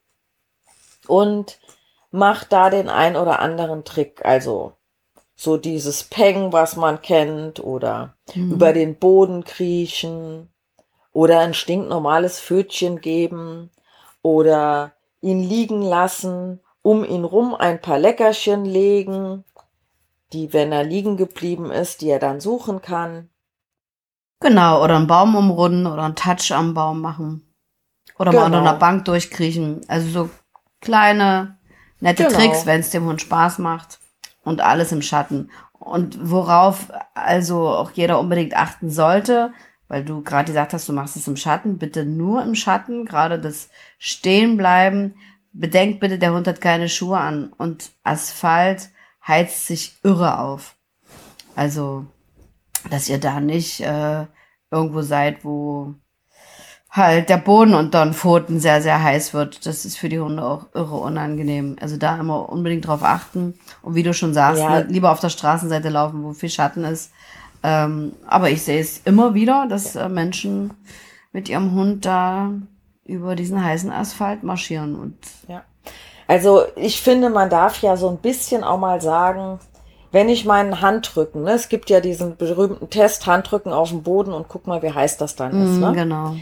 und 1.06 1.58
mache 2.10 2.46
da 2.48 2.68
den 2.68 2.90
ein 2.90 3.16
oder 3.16 3.40
anderen 3.40 3.84
Trick. 3.84 4.22
Also 4.22 4.74
so 5.40 5.56
dieses 5.56 6.04
Peng, 6.04 6.52
was 6.52 6.76
man 6.76 7.00
kennt, 7.00 7.61
oder 7.61 8.12
Mhm. 8.35 8.52
über 8.52 8.75
den 8.75 8.97
Boden 8.97 9.42
kriechen 9.42 10.50
oder 11.12 11.40
ein 11.40 11.54
stinknormales 11.54 12.38
Pfötchen 12.40 13.00
geben 13.00 13.70
oder 14.20 14.92
ihn 15.23 15.42
liegen 15.42 15.80
lassen, 15.80 16.61
um 16.82 17.04
ihn 17.04 17.25
rum 17.25 17.54
ein 17.54 17.80
paar 17.80 17.99
Leckerchen 17.99 18.66
legen, 18.66 19.44
die, 20.35 20.52
wenn 20.52 20.73
er 20.73 20.85
liegen 20.85 21.16
geblieben 21.16 21.70
ist, 21.70 22.02
die 22.02 22.11
er 22.11 22.18
dann 22.18 22.40
suchen 22.40 22.82
kann. 22.82 23.30
Genau, 24.40 24.85
oder 24.85 24.97
einen 24.97 25.06
Baum 25.06 25.35
umrunden 25.37 25.87
oder 25.87 26.02
einen 26.02 26.16
Touch 26.16 26.52
am 26.52 26.75
Baum 26.75 27.00
machen. 27.00 27.47
Oder 28.18 28.32
mal 28.32 28.44
Genau. 28.44 28.59
unter 28.59 28.59
einer 28.70 28.78
Bank 28.78 29.06
durchkriechen. 29.06 29.80
Also 29.88 30.09
so 30.11 30.30
kleine, 30.82 31.56
nette 32.00 32.25
Genau. 32.25 32.37
Tricks, 32.38 32.66
wenn 32.66 32.80
es 32.80 32.90
dem 32.90 33.06
Hund 33.06 33.23
Spaß 33.23 33.59
macht. 33.59 33.99
Und 34.42 34.61
alles 34.61 34.92
im 34.92 35.02
Schatten. 35.02 35.50
Und 35.73 36.30
worauf 36.30 36.90
also 37.14 37.68
auch 37.68 37.90
jeder 37.92 38.20
unbedingt 38.20 38.56
achten 38.56 38.90
sollte, 38.90 39.52
weil 39.88 40.04
du 40.04 40.23
gerade 40.23 40.47
gesagt 40.47 40.73
hast, 40.73 40.88
du 40.88 40.92
machst 40.92 41.16
es 41.16 41.26
im 41.26 41.37
Schatten, 41.37 41.78
bitte 41.78 42.04
nur 42.04 42.42
im 42.42 42.54
Schatten, 42.54 43.04
gerade 43.04 43.38
das 43.40 43.70
Stehenbleiben. 43.99 45.14
Bedenkt 45.52 46.00
bitte, 46.00 46.18
der 46.18 46.32
Hund 46.32 46.47
hat 46.47 46.61
keine 46.61 46.88
Schuhe 46.88 47.18
an 47.18 47.52
und 47.56 47.90
Asphalt 48.04 48.90
heizt 49.26 49.66
sich 49.66 49.99
irre 50.02 50.38
auf. 50.38 50.76
Also, 51.56 52.06
dass 52.88 53.09
ihr 53.09 53.18
da 53.18 53.40
nicht 53.40 53.80
äh, 53.80 54.26
irgendwo 54.70 55.02
seid, 55.02 55.44
wo 55.44 55.94
halt 56.90 57.28
der 57.28 57.37
Boden 57.37 57.75
unter 57.75 58.04
den 58.04 58.14
Pfoten 58.14 58.59
sehr, 58.59 58.82
sehr 58.82 59.02
heiß 59.02 59.32
wird. 59.32 59.64
Das 59.66 59.85
ist 59.85 59.97
für 59.97 60.09
die 60.09 60.18
Hunde 60.20 60.44
auch 60.44 60.66
irre 60.75 60.97
unangenehm. 60.97 61.76
Also 61.80 61.97
da 61.97 62.16
immer 62.18 62.49
unbedingt 62.49 62.87
drauf 62.87 63.02
achten. 63.02 63.54
Und 63.82 63.94
wie 63.94 64.02
du 64.02 64.12
schon 64.12 64.35
sagst, 64.35 64.61
Ja. 64.62 64.70
ne, 64.80 64.87
lieber 64.88 65.12
auf 65.12 65.20
der 65.20 65.28
Straßenseite 65.28 65.88
laufen, 65.88 66.25
wo 66.25 66.32
viel 66.32 66.50
Schatten 66.50 66.85
ist. 66.85 67.12
Ähm, 67.62 68.12
aber 68.26 68.50
ich 68.50 68.62
sehe 68.62 68.80
es 68.80 68.99
immer 69.04 69.35
wieder, 69.35 69.66
dass 69.68 69.94
äh, 69.94 70.09
Menschen 70.09 70.73
mit 71.32 71.49
ihrem 71.49 71.73
Hund 71.75 72.04
da 72.06 72.50
über 73.04 73.37
diesen 73.37 73.62
heißen 73.62 73.92
Asphalt 73.92 74.42
marschieren. 74.42 74.97
Und 74.97 75.16
Ja. 75.47 75.62
Also 76.26 76.62
ich 76.76 77.00
finde, 77.00 77.28
man 77.28 77.50
darf 77.50 77.82
ja 77.82 77.97
so 77.97 78.09
ein 78.09 78.18
bisschen 78.18 78.62
auch 78.64 78.78
mal 78.78 79.00
sagen, 79.00 79.59
wenn 80.12 80.28
ich 80.28 80.44
meinen 80.44 80.80
Handrücken, 80.80 81.42
ne, 81.44 81.52
es 81.52 81.68
gibt 81.68 81.88
ja 81.90 82.00
diesen 82.00 82.37
berühmten 82.37 82.88
Test, 82.90 83.26
Handrücken 83.26 83.73
auf 83.73 83.90
dem 83.90 84.02
Boden 84.02 84.32
und 84.32 84.49
guck 84.49 84.66
mal, 84.66 84.82
wie 84.82 84.92
heiß 84.92 85.18
das 85.18 85.37
dann 85.37 85.50
ist. 85.62 85.76
Mm, 85.76 85.80
Ne? 85.80 85.92
genau. 85.92 86.37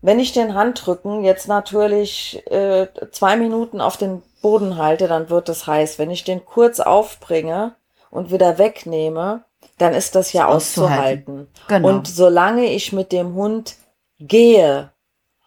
Wenn 0.00 0.20
ich 0.20 0.32
den 0.32 0.54
Handrücken 0.54 1.24
jetzt 1.24 1.48
natürlich 1.48 2.42
äh, 2.50 2.86
zwei 3.10 3.36
Minuten 3.36 3.80
auf 3.80 3.96
den 3.96 4.22
Boden 4.42 4.76
halte, 4.76 5.08
dann 5.08 5.28
wird 5.30 5.48
es 5.48 5.66
heiß. 5.66 5.98
Wenn 5.98 6.10
ich 6.10 6.24
den 6.24 6.44
kurz 6.44 6.78
aufbringe 6.78 7.74
und 8.10 8.30
wieder 8.30 8.58
wegnehme, 8.58 9.44
dann 9.76 9.94
ist 9.94 10.14
das 10.14 10.32
ja 10.32 10.46
Auszuhalten. 10.46 11.48
Genau. 11.66 11.88
Und 11.88 12.06
solange 12.06 12.66
ich 12.66 12.92
mit 12.92 13.10
dem 13.10 13.34
Hund 13.34 13.76
gehe, 14.20 14.92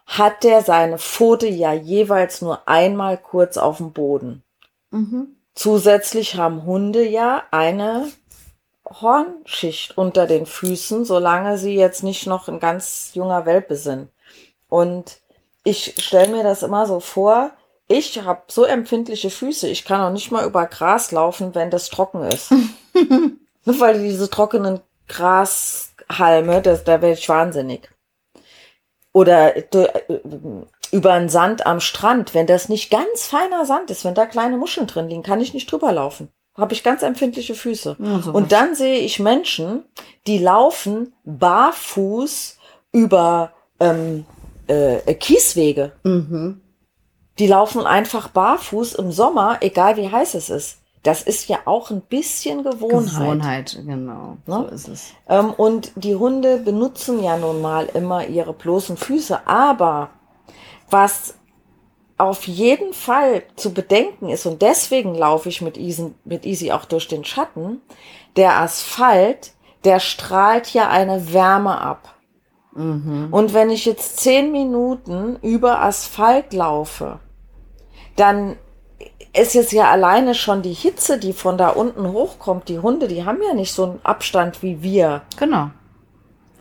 hat 0.05 0.43
der 0.43 0.61
seine 0.61 0.97
Pfote 0.97 1.47
ja 1.47 1.71
jeweils 1.71 2.41
nur 2.41 2.67
einmal 2.67 3.17
kurz 3.17 3.57
auf 3.57 3.77
dem 3.77 3.93
Boden. 3.93 4.43
Mhm. 4.89 5.37
Zusätzlich 5.55 6.35
haben 6.35 6.65
Hunde 6.65 7.07
ja 7.07 7.43
eine 7.51 8.07
Hornschicht 8.85 9.97
unter 9.97 10.27
den 10.27 10.45
Füßen, 10.45 11.05
solange 11.05 11.57
sie 11.57 11.75
jetzt 11.75 12.03
nicht 12.03 12.27
noch 12.27 12.49
ein 12.49 12.59
ganz 12.59 13.11
junger 13.13 13.45
Welpe 13.45 13.75
sind. 13.75 14.09
Und 14.71 15.17
ich 15.65 15.95
stelle 16.01 16.31
mir 16.31 16.43
das 16.43 16.63
immer 16.63 16.87
so 16.87 17.01
vor, 17.01 17.51
ich 17.89 18.23
habe 18.23 18.43
so 18.47 18.63
empfindliche 18.63 19.29
Füße, 19.29 19.67
ich 19.67 19.83
kann 19.83 19.99
auch 19.99 20.13
nicht 20.13 20.31
mal 20.31 20.45
über 20.45 20.65
Gras 20.65 21.11
laufen, 21.11 21.53
wenn 21.53 21.69
das 21.69 21.89
trocken 21.89 22.23
ist. 22.23 22.51
Nur 23.65 23.79
weil 23.81 24.01
diese 24.01 24.29
trockenen 24.29 24.79
Grashalme, 25.09 26.61
das, 26.61 26.85
da 26.85 27.01
werde 27.01 27.19
ich 27.19 27.27
wahnsinnig. 27.27 27.89
Oder 29.11 29.57
äh, 29.57 29.89
über 30.93 31.11
einen 31.11 31.27
Sand 31.27 31.65
am 31.65 31.81
Strand, 31.81 32.33
wenn 32.33 32.47
das 32.47 32.69
nicht 32.69 32.89
ganz 32.89 33.25
feiner 33.25 33.65
Sand 33.65 33.91
ist, 33.91 34.05
wenn 34.05 34.15
da 34.15 34.25
kleine 34.25 34.55
Muscheln 34.55 34.87
drin 34.87 35.09
liegen, 35.09 35.21
kann 35.21 35.41
ich 35.41 35.53
nicht 35.53 35.69
drüber 35.69 35.91
laufen. 35.91 36.29
Habe 36.55 36.73
ich 36.73 36.81
ganz 36.81 37.03
empfindliche 37.03 37.55
Füße. 37.55 37.97
Sowas. 37.99 38.27
Und 38.27 38.53
dann 38.53 38.73
sehe 38.73 38.99
ich 38.99 39.19
Menschen, 39.19 39.83
die 40.27 40.37
laufen 40.37 41.13
barfuß 41.25 42.57
über 42.93 43.51
ähm, 43.81 44.25
äh, 44.71 45.13
Kieswege. 45.15 45.91
Mhm. 46.03 46.61
Die 47.39 47.47
laufen 47.47 47.85
einfach 47.85 48.29
barfuß 48.29 48.93
im 48.95 49.11
Sommer, 49.11 49.57
egal 49.61 49.97
wie 49.97 50.09
heiß 50.09 50.35
es 50.35 50.49
ist. 50.49 50.77
Das 51.03 51.23
ist 51.23 51.49
ja 51.49 51.59
auch 51.65 51.89
ein 51.89 52.01
bisschen 52.01 52.63
Gewohnheit. 52.63 53.15
Gewohnheit, 53.15 53.79
genau. 53.85 54.37
So 54.45 54.59
Ne? 54.59 54.67
ist 54.67 54.87
es. 54.87 55.13
Ähm, 55.27 55.49
und 55.51 55.91
die 55.95 56.15
Hunde 56.15 56.57
benutzen 56.57 57.23
ja 57.23 57.37
nun 57.37 57.59
mal 57.61 57.89
immer 57.93 58.27
ihre 58.27 58.53
bloßen 58.53 58.97
Füße. 58.97 59.47
Aber 59.47 60.11
was 60.91 61.35
auf 62.19 62.45
jeden 62.47 62.93
Fall 62.93 63.41
zu 63.55 63.73
bedenken 63.73 64.29
ist, 64.29 64.45
und 64.45 64.61
deswegen 64.61 65.15
laufe 65.15 65.49
ich 65.49 65.61
mit 65.61 65.77
Easy, 65.77 66.13
mit 66.23 66.45
Easy 66.45 66.71
auch 66.71 66.85
durch 66.85 67.07
den 67.07 67.25
Schatten, 67.25 67.81
der 68.35 68.57
Asphalt, 68.59 69.53
der 69.83 69.99
strahlt 69.99 70.71
ja 70.71 70.87
eine 70.89 71.33
Wärme 71.33 71.81
ab. 71.81 72.10
Mhm. 72.73 73.27
Und 73.31 73.53
wenn 73.53 73.69
ich 73.69 73.85
jetzt 73.85 74.19
zehn 74.19 74.51
Minuten 74.51 75.37
über 75.41 75.81
Asphalt 75.81 76.53
laufe, 76.53 77.19
dann 78.15 78.57
es 79.33 79.55
ist 79.55 79.71
ja 79.71 79.89
alleine 79.89 80.35
schon 80.35 80.61
die 80.61 80.73
Hitze, 80.73 81.17
die 81.17 81.33
von 81.33 81.57
da 81.57 81.69
unten 81.69 82.11
hochkommt. 82.11 82.67
Die 82.67 82.79
Hunde, 82.79 83.07
die 83.07 83.23
haben 83.25 83.39
ja 83.41 83.53
nicht 83.53 83.71
so 83.71 83.83
einen 83.85 83.99
Abstand 84.03 84.61
wie 84.61 84.81
wir. 84.83 85.21
Genau. 85.37 85.69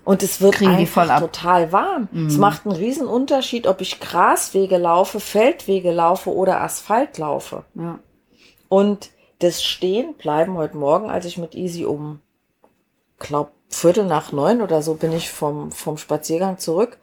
Und 0.05 0.23
es 0.23 0.41
wird 0.41 0.55
Kriegen 0.55 0.71
einfach 0.73 1.19
total 1.21 1.73
warm. 1.73 2.09
Es 2.13 2.35
Mhm. 2.35 2.41
macht 2.41 2.67
einen 2.67 2.75
riesen 2.77 3.07
Unterschied, 3.07 3.67
ob 3.67 3.81
ich 3.81 4.01
Graswege 4.01 4.77
laufe, 4.79 5.21
Feldwege 5.21 5.91
laufe 5.93 6.35
oder 6.35 6.61
Asphalt 6.63 7.19
laufe. 7.19 7.65
Ja. 7.75 7.99
Und 8.69 9.11
das 9.41 9.63
Stehen 9.63 10.15
bleiben 10.15 10.57
heute 10.57 10.77
Morgen, 10.77 11.11
als 11.11 11.25
ich 11.27 11.39
mit 11.39 11.55
Easy 11.55 11.85
um, 11.85 12.21
glaub, 13.21 13.53
Viertel 13.69 14.05
nach 14.05 14.33
neun 14.33 14.63
oder 14.63 14.83
so 14.83 14.95
bin 14.95 15.13
ich 15.13 15.31
vom, 15.31 15.71
vom 15.71 15.97
Spaziergang 15.97 16.59
zurück. 16.59 16.99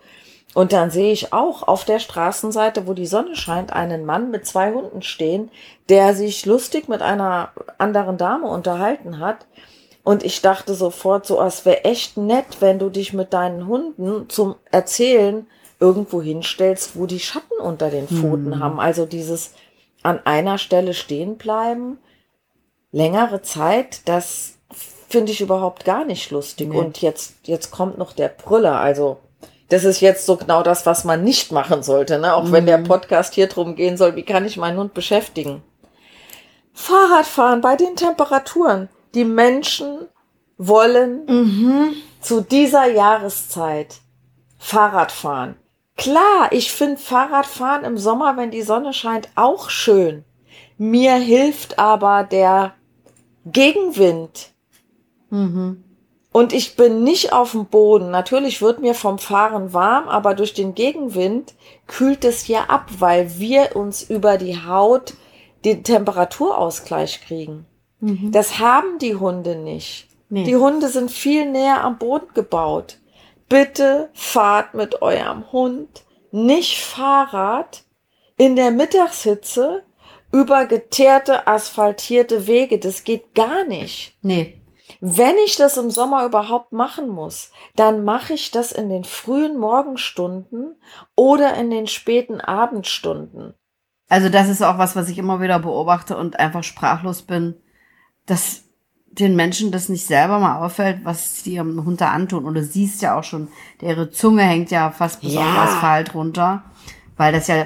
Und 0.54 0.74
dann 0.74 0.92
sehe 0.92 1.12
ich 1.14 1.34
auch 1.34 1.64
auf 1.64 1.86
der 1.86 2.00
Straßenseite, 2.00 2.88
wo 2.88 2.94
die 2.94 3.06
Sonne 3.06 3.36
scheint, 3.36 3.72
einen 3.72 4.06
Mann 4.06 4.32
mit 4.32 4.46
zwei 4.46 4.74
Hunden 4.74 5.02
stehen, 5.02 5.50
der 5.88 6.14
sich 6.14 6.46
lustig 6.46 6.90
mit 6.90 7.02
einer 7.02 7.52
anderen 7.78 8.18
Dame 8.18 8.48
unterhalten 8.48 9.20
hat. 9.20 9.46
Und 10.04 10.24
ich 10.24 10.42
dachte 10.42 10.74
sofort 10.74 11.26
so, 11.26 11.42
es 11.42 11.66
wäre 11.66 11.84
echt 11.84 12.18
nett, 12.18 12.58
wenn 12.60 12.80
du 12.80 12.90
dich 12.90 13.14
mit 13.14 13.34
deinen 13.34 13.68
Hunden 13.68 14.30
zum 14.30 14.56
Erzählen 14.72 15.48
irgendwo 15.80 16.22
hinstellst, 16.22 16.98
wo 16.98 17.06
die 17.06 17.20
Schatten 17.20 17.60
unter 17.62 17.90
den 17.90 18.08
Pfoten 18.08 18.60
haben. 18.60 18.80
Also 18.80 19.06
dieses 19.06 19.54
an 20.02 20.20
einer 20.26 20.58
Stelle 20.58 20.94
stehen 20.94 21.38
bleiben, 21.38 22.00
längere 22.92 23.42
Zeit, 23.42 24.02
das 24.06 24.57
finde 25.08 25.32
ich 25.32 25.42
überhaupt 25.42 25.86
gar 25.86 26.06
nicht 26.06 26.32
lustig. 26.32 26.70
Nee. 26.70 26.78
Und 26.78 27.02
jetzt, 27.02 27.36
jetzt 27.44 27.72
kommt 27.72 27.98
noch 27.98 28.14
der 28.14 28.30
Brüller. 28.30 28.80
Also, 28.80 29.18
das 29.70 29.84
ist 29.84 30.02
jetzt 30.02 30.26
so 30.26 30.38
genau 30.38 30.64
das, 30.64 30.86
was 30.86 31.04
man 31.04 31.24
nicht 31.24 31.52
machen 31.52 31.84
sollte, 31.84 32.20
ne? 32.20 32.34
Auch 32.34 32.52
wenn 32.52 32.66
der 32.66 32.78
Podcast 32.78 33.34
hier 33.34 33.48
drum 33.48 33.76
gehen 33.76 33.98
soll, 33.98 34.16
wie 34.16 34.24
kann 34.24 34.46
ich 34.46 34.58
meinen 34.58 34.78
Hund 34.78 34.94
beschäftigen? 34.94 35.62
Fahrradfahren 36.74 37.62
bei 37.62 37.76
den 37.76 37.96
Temperaturen. 37.96 38.90
Die 39.16 39.26
Menschen 39.26 40.08
wollen 40.58 41.26
Mhm. 41.26 41.94
zu 42.22 42.42
dieser 42.42 42.88
Jahreszeit 42.92 43.98
Fahrrad 44.60 45.12
fahren. 45.12 45.56
Klar, 45.96 46.50
ich 46.52 46.72
finde 46.72 46.98
Fahrradfahren 46.98 47.84
im 47.84 47.98
Sommer, 47.98 48.38
wenn 48.38 48.52
die 48.52 48.62
Sonne 48.62 48.94
scheint, 48.94 49.30
auch 49.36 49.70
schön. 49.70 50.24
Mir 50.78 51.16
hilft 51.16 51.80
aber 51.80 52.24
der 52.24 52.74
Gegenwind. 53.46 54.52
Mhm. 55.29 55.84
Und 56.31 56.53
ich 56.53 56.75
bin 56.75 57.03
nicht 57.03 57.34
auf 57.34 57.51
dem 57.51 57.65
Boden. 57.65 58.12
Natürlich 58.12 58.62
wird 58.62 58.79
mir 58.79 58.93
vom 58.93 59.17
Fahren 59.17 59.74
warm, 59.74 60.07
aber 60.07 60.36
durch 60.36 60.53
den 60.53 60.75
Gegenwind 60.75 61.55
kühlt 61.88 62.24
es 62.25 62.43
hier 62.43 62.69
ab, 62.69 62.89
weil 63.00 63.39
wir 63.39 63.75
uns 63.75 64.03
über 64.03 64.38
die 64.38 64.55
Haut 64.55 65.15
den 65.65 65.84
Temperaturausgleich 65.84 67.22
kriegen. 67.22 67.65
Mhm. 68.00 68.31
Das 68.31 68.60
haben 68.60 69.00
die 69.00 69.15
Hunde 69.15 69.55
nicht. 69.55 70.07
Nee. 70.29 70.43
Die 70.43 70.55
Hunde 70.55 70.89
sind 70.89 71.10
viel 71.10 71.50
näher 71.50 71.84
am 71.84 71.98
Boden 71.98 72.27
gebaut. 72.34 72.98
Bitte 73.50 74.10
fahrt 74.13 74.74
mit 74.74 75.01
eurem 75.01 75.51
Hund 75.51 76.03
nicht 76.31 76.79
Fahrrad 76.79 77.84
in 78.38 78.55
der 78.55 78.72
Mittagshitze 78.72 79.84
über 80.31 80.65
geteerte, 80.65 81.48
asphaltierte 81.48 82.48
Wege. 82.48 82.77
Das 82.77 83.03
geht 83.03 83.34
gar 83.34 83.63
nicht. 83.63 84.15
Nee. 84.22 84.57
Wenn 85.00 85.36
ich 85.46 85.56
das 85.56 85.77
im 85.77 85.92
Sommer 85.92 86.25
überhaupt 86.25 86.72
machen 86.72 87.08
muss, 87.10 87.51
dann 87.75 88.04
mache 88.04 88.34
ich 88.34 88.51
das 88.51 88.72
in 88.72 88.89
den 88.89 89.04
frühen 89.04 89.58
Morgenstunden 89.60 90.75
oder 91.16 91.56
in 91.56 91.70
den 91.70 91.88
späten 91.88 92.42
Abendstunden. 92.42 93.54
Also 94.10 94.30
das 94.30 94.50
ist 94.50 94.62
auch 94.63 94.77
was, 94.77 94.96
was 94.96 95.10
ich 95.10 95.18
immer 95.18 95.42
wieder 95.42 95.60
beobachte 95.60 96.18
und 96.18 96.39
einfach 96.39 96.63
sprachlos 96.63 97.22
bin, 97.24 97.56
dass 98.25 98.63
den 99.06 99.36
Menschen 99.36 99.72
das 99.72 99.89
nicht 99.89 100.06
selber 100.06 100.39
mal 100.39 100.63
auffällt, 100.63 101.04
was 101.04 101.44
die 101.44 101.54
ihrem 101.56 101.84
Hund 101.86 102.01
da 102.01 102.12
antun. 102.12 102.46
Und 102.46 102.54
du 102.54 102.63
siehst 102.63 103.01
ja 103.01 103.18
auch 103.18 103.24
schon, 103.24 103.48
ihre 103.82 104.10
Zunge 104.12 104.44
hängt 104.44 104.70
ja 104.72 104.92
fast 104.92 105.22
bis 105.22 105.34
Ja. 105.34 105.42
auf 105.42 105.58
Asphalt 105.70 106.13
runter, 106.13 106.63
weil 107.18 107.34
das 107.34 107.48
ja 107.48 107.66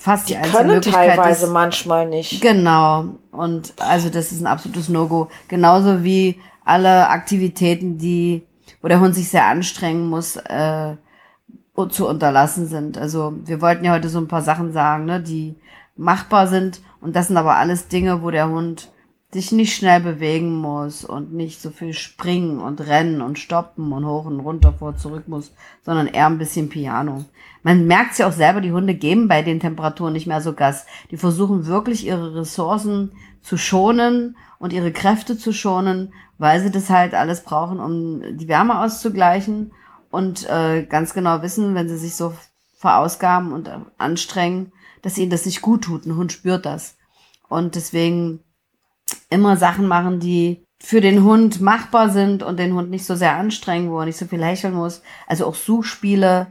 fast 0.00 0.28
die, 0.28 0.32
Die 0.32 0.38
einzige 0.38 0.56
können 0.56 0.74
Möglichkeit 0.74 1.16
teilweise 1.16 1.46
ist. 1.46 1.52
manchmal 1.52 2.08
nicht. 2.08 2.40
Genau. 2.40 3.04
Und 3.30 3.74
also 3.78 4.08
das 4.08 4.32
ist 4.32 4.40
ein 4.40 4.46
absolutes 4.46 4.88
No-Go. 4.88 5.28
Genauso 5.46 6.02
wie 6.02 6.40
alle 6.64 7.08
Aktivitäten, 7.08 7.98
die, 7.98 8.42
wo 8.80 8.88
der 8.88 9.00
Hund 9.00 9.14
sich 9.14 9.28
sehr 9.28 9.46
anstrengen 9.46 10.08
muss, 10.08 10.36
äh, 10.36 10.96
zu 11.90 12.06
unterlassen 12.06 12.66
sind. 12.66 12.98
Also 12.98 13.32
wir 13.44 13.60
wollten 13.62 13.84
ja 13.84 13.92
heute 13.92 14.08
so 14.08 14.18
ein 14.18 14.28
paar 14.28 14.42
Sachen 14.42 14.72
sagen, 14.72 15.04
ne, 15.06 15.20
die 15.20 15.54
machbar 15.96 16.46
sind. 16.46 16.80
Und 17.00 17.16
das 17.16 17.28
sind 17.28 17.36
aber 17.36 17.56
alles 17.56 17.88
Dinge, 17.88 18.22
wo 18.22 18.30
der 18.30 18.48
Hund 18.48 18.90
sich 19.32 19.52
nicht 19.52 19.76
schnell 19.76 20.00
bewegen 20.00 20.56
muss 20.56 21.04
und 21.04 21.32
nicht 21.32 21.62
so 21.62 21.70
viel 21.70 21.92
springen 21.92 22.58
und 22.58 22.80
rennen 22.80 23.20
und 23.20 23.38
stoppen 23.38 23.92
und 23.92 24.04
hoch 24.04 24.24
und 24.24 24.40
runter 24.40 24.72
vor 24.72 24.96
zurück 24.96 25.28
muss, 25.28 25.52
sondern 25.82 26.08
eher 26.08 26.26
ein 26.26 26.38
bisschen 26.38 26.68
Piano. 26.68 27.24
Man 27.62 27.86
merkt 27.86 28.18
ja 28.18 28.28
auch 28.28 28.32
selber, 28.32 28.60
die 28.60 28.72
Hunde 28.72 28.94
geben 28.94 29.28
bei 29.28 29.42
den 29.42 29.60
Temperaturen 29.60 30.14
nicht 30.14 30.26
mehr 30.26 30.40
so 30.40 30.52
Gas. 30.52 30.84
Die 31.12 31.16
versuchen 31.16 31.66
wirklich 31.66 32.06
ihre 32.06 32.34
Ressourcen 32.34 33.12
zu 33.40 33.56
schonen 33.56 34.36
und 34.58 34.72
ihre 34.72 34.92
Kräfte 34.92 35.38
zu 35.38 35.52
schonen, 35.52 36.12
weil 36.38 36.60
sie 36.60 36.72
das 36.72 36.90
halt 36.90 37.14
alles 37.14 37.44
brauchen, 37.44 37.78
um 37.78 38.36
die 38.36 38.48
Wärme 38.48 38.80
auszugleichen 38.80 39.72
und 40.10 40.48
äh, 40.48 40.82
ganz 40.82 41.14
genau 41.14 41.42
wissen, 41.42 41.74
wenn 41.76 41.88
sie 41.88 41.98
sich 41.98 42.16
so 42.16 42.34
verausgaben 42.78 43.52
und 43.52 43.70
anstrengen, 43.98 44.72
dass 45.02 45.18
ihnen 45.18 45.30
das 45.30 45.46
nicht 45.46 45.62
gut 45.62 45.84
tut. 45.84 46.04
Ein 46.04 46.16
Hund 46.16 46.32
spürt 46.32 46.66
das. 46.66 46.96
Und 47.48 47.74
deswegen 47.74 48.40
immer 49.30 49.56
Sachen 49.56 49.86
machen, 49.86 50.20
die 50.20 50.64
für 50.82 51.00
den 51.00 51.24
Hund 51.24 51.60
machbar 51.60 52.08
sind 52.08 52.42
und 52.42 52.58
den 52.58 52.74
Hund 52.74 52.90
nicht 52.90 53.04
so 53.04 53.14
sehr 53.14 53.36
anstrengen, 53.36 53.90
wo 53.90 54.00
er 54.00 54.06
nicht 54.06 54.16
so 54.16 54.26
viel 54.26 54.42
hecheln 54.42 54.74
muss. 54.74 55.02
Also 55.26 55.46
auch 55.46 55.54
Suchspiele, 55.54 56.46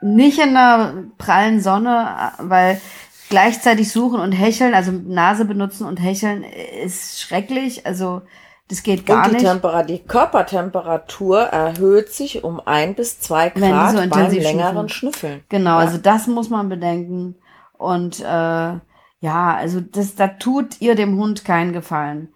nicht 0.00 0.38
in 0.38 0.54
der 0.54 0.94
prallen 1.18 1.60
Sonne, 1.60 2.32
weil 2.38 2.80
gleichzeitig 3.28 3.92
suchen 3.92 4.20
und 4.20 4.32
hecheln, 4.32 4.74
also 4.74 4.90
Nase 4.92 5.44
benutzen 5.44 5.86
und 5.86 5.98
hecheln 5.98 6.44
ist 6.44 7.20
schrecklich. 7.20 7.86
Also 7.86 8.22
das 8.68 8.82
geht 8.82 9.04
gar 9.04 9.26
und 9.26 9.40
die, 9.40 9.44
nicht. 9.44 9.88
Die 9.88 9.98
Körpertemperatur 10.06 11.40
erhöht 11.40 12.12
sich 12.12 12.44
um 12.44 12.60
ein 12.64 12.94
bis 12.94 13.20
zwei 13.20 13.50
Grad 13.50 13.92
so 13.92 14.08
beim 14.08 14.30
längeren 14.30 14.88
schnüffeln. 14.88 14.88
Schnüffeln. 14.88 15.44
Genau, 15.48 15.72
Ja. 15.72 15.78
also 15.78 15.98
das 15.98 16.26
muss 16.26 16.48
man 16.50 16.68
bedenken. 16.68 17.34
Und 17.76 18.20
äh, 18.20 18.72
ja, 19.20 19.54
also 19.54 19.80
das, 19.80 20.14
da 20.14 20.28
tut 20.28 20.80
ihr 20.80 20.94
dem 20.94 21.16
Hund 21.16 21.44
keinen 21.44 21.72
Gefallen. 21.72 22.32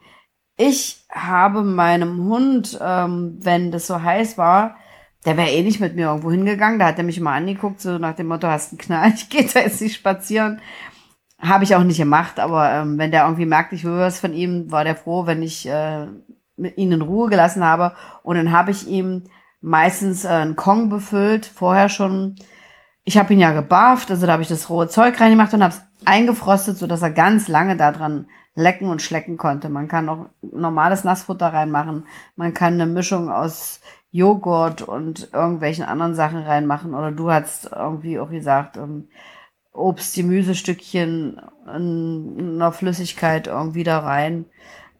Ich 0.56 1.04
habe 1.10 1.62
meinem 1.62 2.24
Hund, 2.24 2.78
ähm, 2.80 3.38
wenn 3.40 3.72
das 3.72 3.86
so 3.86 4.02
heiß 4.02 4.38
war, 4.38 4.76
der 5.24 5.36
wäre 5.36 5.50
eh 5.50 5.62
nicht 5.62 5.80
mit 5.80 5.96
mir 5.96 6.06
irgendwo 6.06 6.30
hingegangen. 6.30 6.78
Da 6.78 6.86
hat 6.86 6.98
er 6.98 7.04
mich 7.04 7.20
mal 7.20 7.36
angeguckt, 7.36 7.80
so 7.80 7.98
nach 7.98 8.14
dem 8.14 8.26
Motto, 8.26 8.46
hast 8.46 8.72
einen 8.72 8.78
Knall, 8.78 9.12
ich 9.14 9.28
gehe 9.30 9.46
da 9.46 9.60
jetzt 9.60 9.80
nicht 9.80 9.96
spazieren. 9.96 10.60
Habe 11.38 11.64
ich 11.64 11.74
auch 11.74 11.82
nicht 11.82 11.98
gemacht, 11.98 12.38
aber 12.38 12.70
ähm, 12.70 12.98
wenn 12.98 13.10
der 13.10 13.24
irgendwie 13.24 13.46
merkt, 13.46 13.72
ich 13.72 13.84
will 13.84 13.98
was 13.98 14.20
von 14.20 14.32
ihm, 14.32 14.70
war 14.70 14.84
der 14.84 14.96
froh, 14.96 15.26
wenn 15.26 15.42
ich 15.42 15.66
äh, 15.66 16.06
ihn 16.56 16.92
in 16.92 17.02
Ruhe 17.02 17.28
gelassen 17.28 17.64
habe. 17.64 17.94
Und 18.22 18.36
dann 18.36 18.52
habe 18.52 18.70
ich 18.70 18.86
ihm 18.86 19.24
meistens 19.60 20.24
äh, 20.24 20.28
einen 20.28 20.56
Kong 20.56 20.90
befüllt, 20.90 21.46
vorher 21.46 21.88
schon. 21.88 22.36
Ich 23.04 23.18
habe 23.18 23.32
ihn 23.34 23.40
ja 23.40 23.52
gebarft, 23.52 24.10
also 24.10 24.26
da 24.26 24.32
habe 24.32 24.42
ich 24.42 24.48
das 24.48 24.70
rohe 24.70 24.88
Zeug 24.88 25.20
reingemacht 25.20 25.52
und 25.52 25.62
habe 25.62 25.74
es 25.74 25.82
eingefrostet, 26.06 26.78
so 26.78 26.86
dass 26.86 27.02
er 27.02 27.10
ganz 27.10 27.48
lange 27.48 27.76
daran 27.76 28.26
lecken 28.54 28.88
und 28.88 29.02
schlecken 29.02 29.36
konnte. 29.36 29.68
Man 29.68 29.88
kann 29.88 30.08
auch 30.08 30.26
normales 30.40 31.04
Nassfutter 31.04 31.52
reinmachen. 31.52 32.06
Man 32.36 32.54
kann 32.54 32.74
eine 32.74 32.86
Mischung 32.86 33.30
aus 33.30 33.80
Joghurt 34.10 34.82
und 34.82 35.30
irgendwelchen 35.32 35.84
anderen 35.84 36.14
Sachen 36.14 36.42
reinmachen. 36.42 36.94
Oder 36.94 37.10
du 37.10 37.30
hast 37.30 37.70
irgendwie 37.74 38.18
auch 38.18 38.30
gesagt, 38.30 38.76
ähm, 38.76 39.08
Obst, 39.72 40.14
Gemüsestückchen 40.14 41.40
in 41.74 42.54
einer 42.54 42.70
Flüssigkeit 42.70 43.48
irgendwie 43.48 43.82
da 43.82 43.98
rein 43.98 44.44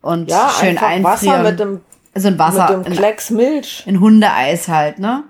und 0.02 0.30
Ja, 0.30 0.50
schön 0.50 0.70
einfach 0.70 0.88
einfrieren. 0.88 1.44
Wasser 1.44 1.50
mit 1.50 1.60
dem, 1.60 1.80
also 2.12 2.28
ein 2.28 2.38
Wasser, 2.38 2.76
mit 2.78 2.86
dem 2.86 2.92
Klecks 2.92 3.30
Milch. 3.30 3.84
in 3.86 4.00
Hundeeis 4.00 4.66
halt, 4.66 4.98
ne? 4.98 5.22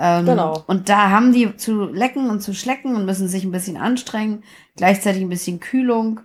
Ähm, 0.00 0.24
Genau. 0.24 0.64
Und 0.66 0.88
da 0.88 1.10
haben 1.10 1.32
die 1.32 1.56
zu 1.56 1.84
lecken 1.84 2.30
und 2.30 2.40
zu 2.40 2.54
schlecken 2.54 2.96
und 2.96 3.04
müssen 3.04 3.28
sich 3.28 3.44
ein 3.44 3.52
bisschen 3.52 3.76
anstrengen, 3.76 4.42
gleichzeitig 4.76 5.20
ein 5.20 5.28
bisschen 5.28 5.60
Kühlung. 5.60 6.20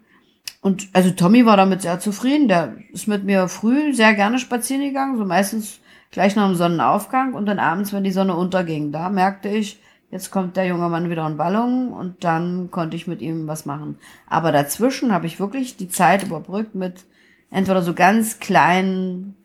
Und 0.61 0.87
also 0.93 1.11
Tommy 1.11 1.45
war 1.45 1.57
damit 1.57 1.81
sehr 1.81 1.99
zufrieden. 1.99 2.47
Der 2.47 2.75
ist 2.93 3.07
mit 3.07 3.25
mir 3.25 3.49
früh 3.49 3.93
sehr 3.93 4.13
gerne 4.13 4.39
spazieren 4.39 4.81
gegangen, 4.81 5.17
so 5.17 5.25
meistens 5.25 5.79
gleich 6.11 6.37
nach 6.37 6.47
dem 6.47 6.55
Sonnenaufgang 6.55 7.33
und 7.33 7.45
dann 7.45 7.59
abends, 7.59 7.91
wenn 7.91 8.05
die 8.05 8.11
Sonne 8.11 8.35
unterging. 8.35 8.93
Da 8.93 9.09
merkte 9.09 9.49
ich, 9.49 9.81
jetzt 10.09 10.31
kommt 10.31 10.55
der 10.55 10.65
junge 10.67 10.87
Mann 10.87 11.09
wieder 11.09 11.27
in 11.27 11.35
Ballung 11.35 11.91
und 11.91 12.23
dann 12.23 12.71
konnte 12.71 12.95
ich 12.95 13.07
mit 13.07 13.21
ihm 13.21 13.47
was 13.47 13.65
machen. 13.65 13.97
Aber 14.25 14.53
dazwischen 14.53 15.11
habe 15.11 15.27
ich 15.27 15.41
wirklich 15.41 15.75
die 15.75 15.89
Zeit 15.89 16.23
überbrückt 16.23 16.73
mit 16.73 17.03
entweder 17.51 17.81
so 17.81 17.93
ganz 17.93 18.39
kleinen 18.39 19.35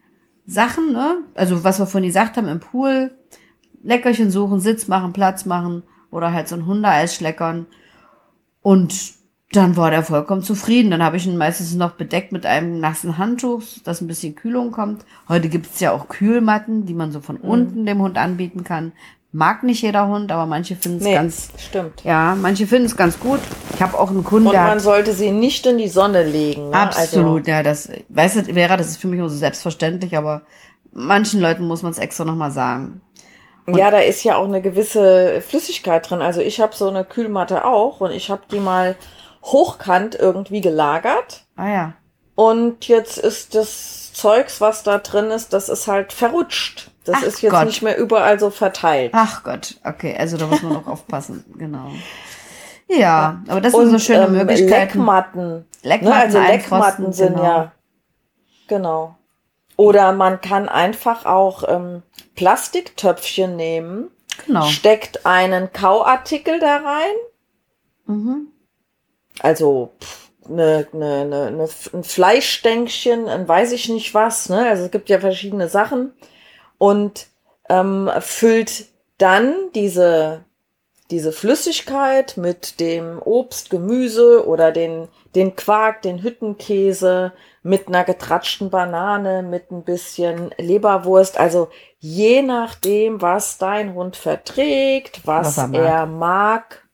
Sachen, 0.46 0.92
ne? 0.92 1.18
Also 1.34 1.64
was 1.64 1.80
wir 1.80 1.86
vorhin 1.86 2.08
gesagt 2.08 2.36
haben 2.36 2.48
im 2.48 2.60
Pool, 2.60 3.10
Leckerchen 3.82 4.30
suchen, 4.30 4.60
Sitz 4.60 4.88
machen, 4.88 5.12
Platz 5.12 5.44
machen 5.46 5.82
oder 6.10 6.32
halt 6.32 6.48
so 6.48 6.56
ein 6.56 6.66
Hundeeis 6.66 7.14
schleckern. 7.14 7.66
Und 8.62 8.94
dann 9.52 9.76
war 9.76 9.90
der 9.90 10.02
vollkommen 10.04 10.42
zufrieden. 10.42 10.90
Dann 10.90 11.02
habe 11.02 11.16
ich 11.16 11.26
ihn 11.26 11.36
meistens 11.36 11.74
noch 11.74 11.92
bedeckt 11.92 12.30
mit 12.32 12.46
einem 12.46 12.78
nassen 12.78 13.18
Handtuch, 13.18 13.62
dass 13.84 14.00
ein 14.00 14.06
bisschen 14.06 14.34
Kühlung 14.34 14.70
kommt. 14.70 15.04
Heute 15.28 15.48
gibt 15.48 15.66
es 15.72 15.80
ja 15.80 15.92
auch 15.92 16.08
Kühlmatten, 16.08 16.86
die 16.86 16.94
man 16.94 17.10
so 17.10 17.20
von 17.20 17.36
Mhm. 17.36 17.48
unten 17.48 17.86
dem 17.86 18.00
Hund 18.00 18.18
anbieten 18.18 18.64
kann. 18.64 18.92
Mag 19.32 19.62
nicht 19.62 19.82
jeder 19.82 20.08
Hund, 20.08 20.32
aber 20.32 20.44
manche 20.46 20.74
finden 20.74 20.98
es 20.98 21.04
Nee, 21.04 21.14
ganz, 21.14 21.48
stimmt. 21.56 22.02
ja, 22.02 22.36
manche 22.40 22.66
finden 22.66 22.86
es 22.86 22.96
ganz 22.96 23.18
gut. 23.20 23.38
Ich 23.74 23.80
habe 23.80 23.96
auch 23.96 24.10
einen 24.10 24.24
Kunden, 24.24 24.48
Und 24.48 24.54
man 24.56 24.80
sollte 24.80 25.14
sie 25.14 25.30
nicht 25.30 25.64
in 25.66 25.78
die 25.78 25.86
Sonne 25.88 26.24
legen. 26.24 26.70
Ne? 26.70 26.76
absolut, 26.76 27.46
ja, 27.46 27.62
das, 27.62 27.88
weißt 28.08 28.36
du, 28.48 28.54
Vera, 28.54 28.76
das 28.76 28.88
ist 28.88 28.96
für 28.96 29.06
mich 29.06 29.20
immer 29.20 29.28
so 29.28 29.36
selbstverständlich, 29.36 30.16
aber 30.16 30.42
manchen 30.92 31.40
Leuten 31.40 31.64
muss 31.68 31.82
man 31.84 31.92
es 31.92 31.98
extra 31.98 32.24
nochmal 32.24 32.50
sagen. 32.50 33.02
Also, 33.66 33.78
ja, 33.78 33.90
da 33.90 33.98
ist 33.98 34.24
ja 34.24 34.36
auch 34.36 34.46
eine 34.46 34.62
gewisse 34.62 35.40
Flüssigkeit 35.40 36.08
drin. 36.08 36.22
Also 36.22 36.40
ich 36.40 36.60
habe 36.60 36.74
so 36.74 36.88
eine 36.88 37.04
Kühlmatte 37.04 37.64
auch 37.64 38.00
und 38.00 38.10
ich 38.10 38.30
habe 38.30 38.42
die 38.50 38.60
mal 38.60 38.96
hochkant 39.42 40.14
irgendwie 40.14 40.60
gelagert. 40.60 41.44
Ah 41.56 41.68
ja. 41.68 41.92
Und 42.34 42.88
jetzt 42.88 43.18
ist 43.18 43.54
das 43.54 44.12
Zeugs, 44.12 44.60
was 44.60 44.82
da 44.82 44.98
drin 44.98 45.30
ist, 45.30 45.52
das 45.52 45.68
ist 45.68 45.86
halt 45.88 46.12
verrutscht. 46.12 46.90
Das 47.04 47.16
Ach 47.18 47.22
ist 47.22 47.42
jetzt 47.42 47.52
Gott. 47.52 47.66
nicht 47.66 47.82
mehr 47.82 47.96
überall 47.98 48.38
so 48.38 48.50
verteilt. 48.50 49.12
Ach 49.14 49.42
Gott, 49.42 49.76
okay, 49.84 50.16
also 50.18 50.36
da 50.36 50.46
muss 50.46 50.62
man 50.62 50.74
noch 50.74 50.86
aufpassen, 50.88 51.44
genau. 51.56 51.90
Ja, 52.88 53.42
aber 53.48 53.60
das 53.60 53.72
sind 53.72 53.86
so 53.86 53.92
Und, 53.92 54.00
schöne 54.00 54.24
ähm, 54.24 54.32
Möglichkeiten. 54.32 54.98
Leckmatten. 54.98 55.66
Leckmatten 55.82 56.08
ne? 56.08 56.14
Also 56.14 56.38
Leckmatten 56.40 57.12
sind 57.12 57.36
genau. 57.36 57.44
ja. 57.44 57.72
Genau. 58.68 59.16
Oder 59.80 60.12
man 60.12 60.42
kann 60.42 60.68
einfach 60.68 61.24
auch 61.24 61.64
ähm, 61.66 62.02
Plastiktöpfchen 62.34 63.56
nehmen, 63.56 64.10
Genau. 64.46 64.64
steckt 64.64 65.24
einen 65.24 65.72
Kauartikel 65.72 66.60
da 66.60 66.76
rein, 66.76 67.14
Mhm. 68.04 68.48
also 69.38 69.92
pff, 69.98 70.30
ne, 70.48 70.86
ne, 70.92 71.24
ne, 71.24 71.50
ne, 71.50 71.68
ein 71.94 72.04
Fleischstänkchen, 72.04 73.26
ein 73.26 73.48
weiß 73.48 73.72
ich 73.72 73.88
nicht 73.88 74.12
was, 74.12 74.50
ne? 74.50 74.68
Also 74.68 74.84
es 74.84 74.90
gibt 74.90 75.08
ja 75.08 75.18
verschiedene 75.18 75.70
Sachen 75.70 76.12
und 76.76 77.28
ähm, 77.70 78.10
füllt 78.20 78.84
dann 79.16 79.54
diese 79.74 80.44
diese 81.10 81.32
Flüssigkeit 81.32 82.36
mit 82.36 82.80
dem 82.80 83.20
Obst, 83.20 83.70
Gemüse 83.70 84.46
oder 84.46 84.72
den 84.72 85.08
den 85.34 85.54
Quark, 85.54 86.02
den 86.02 86.22
Hüttenkäse 86.22 87.32
mit 87.62 87.88
einer 87.88 88.04
getratschten 88.04 88.70
Banane, 88.70 89.42
mit 89.42 89.70
ein 89.70 89.84
bisschen 89.84 90.50
Leberwurst, 90.58 91.38
also 91.38 91.68
je 91.98 92.42
nachdem, 92.42 93.20
was 93.22 93.58
dein 93.58 93.94
Hund 93.94 94.16
verträgt, 94.16 95.26
was, 95.26 95.56
Was 95.56 95.58
er 95.58 95.68
mag. 95.68 95.84
er 95.84 96.06
mag, 96.06 96.88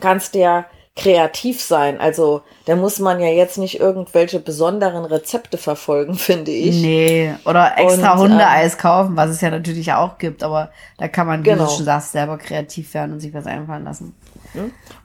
kannst 0.00 0.34
der 0.34 0.66
kreativ 0.98 1.62
sein. 1.62 2.00
Also 2.00 2.42
da 2.66 2.76
muss 2.76 2.98
man 2.98 3.20
ja 3.20 3.28
jetzt 3.28 3.56
nicht 3.56 3.80
irgendwelche 3.80 4.40
besonderen 4.40 5.04
Rezepte 5.04 5.56
verfolgen, 5.56 6.14
finde 6.16 6.50
ich. 6.50 6.82
Nee, 6.82 7.34
oder 7.44 7.78
extra 7.78 8.12
Und, 8.14 8.18
ähm, 8.26 8.32
Hundeeis 8.32 8.76
kaufen, 8.76 9.16
was 9.16 9.30
es 9.30 9.40
ja 9.40 9.50
natürlich 9.50 9.92
auch 9.92 10.18
gibt, 10.18 10.42
aber 10.42 10.70
da 10.98 11.08
kann 11.08 11.26
man, 11.26 11.40
wie 11.44 11.50
Genau. 11.50 11.64
du 11.64 11.70
schon 11.70 11.84
sagst, 11.84 12.12
selber 12.12 12.36
kreativ 12.36 12.92
werden 12.94 13.12
und 13.12 13.20
sich 13.20 13.32
was 13.32 13.46
einfallen 13.46 13.84
lassen. 13.84 14.14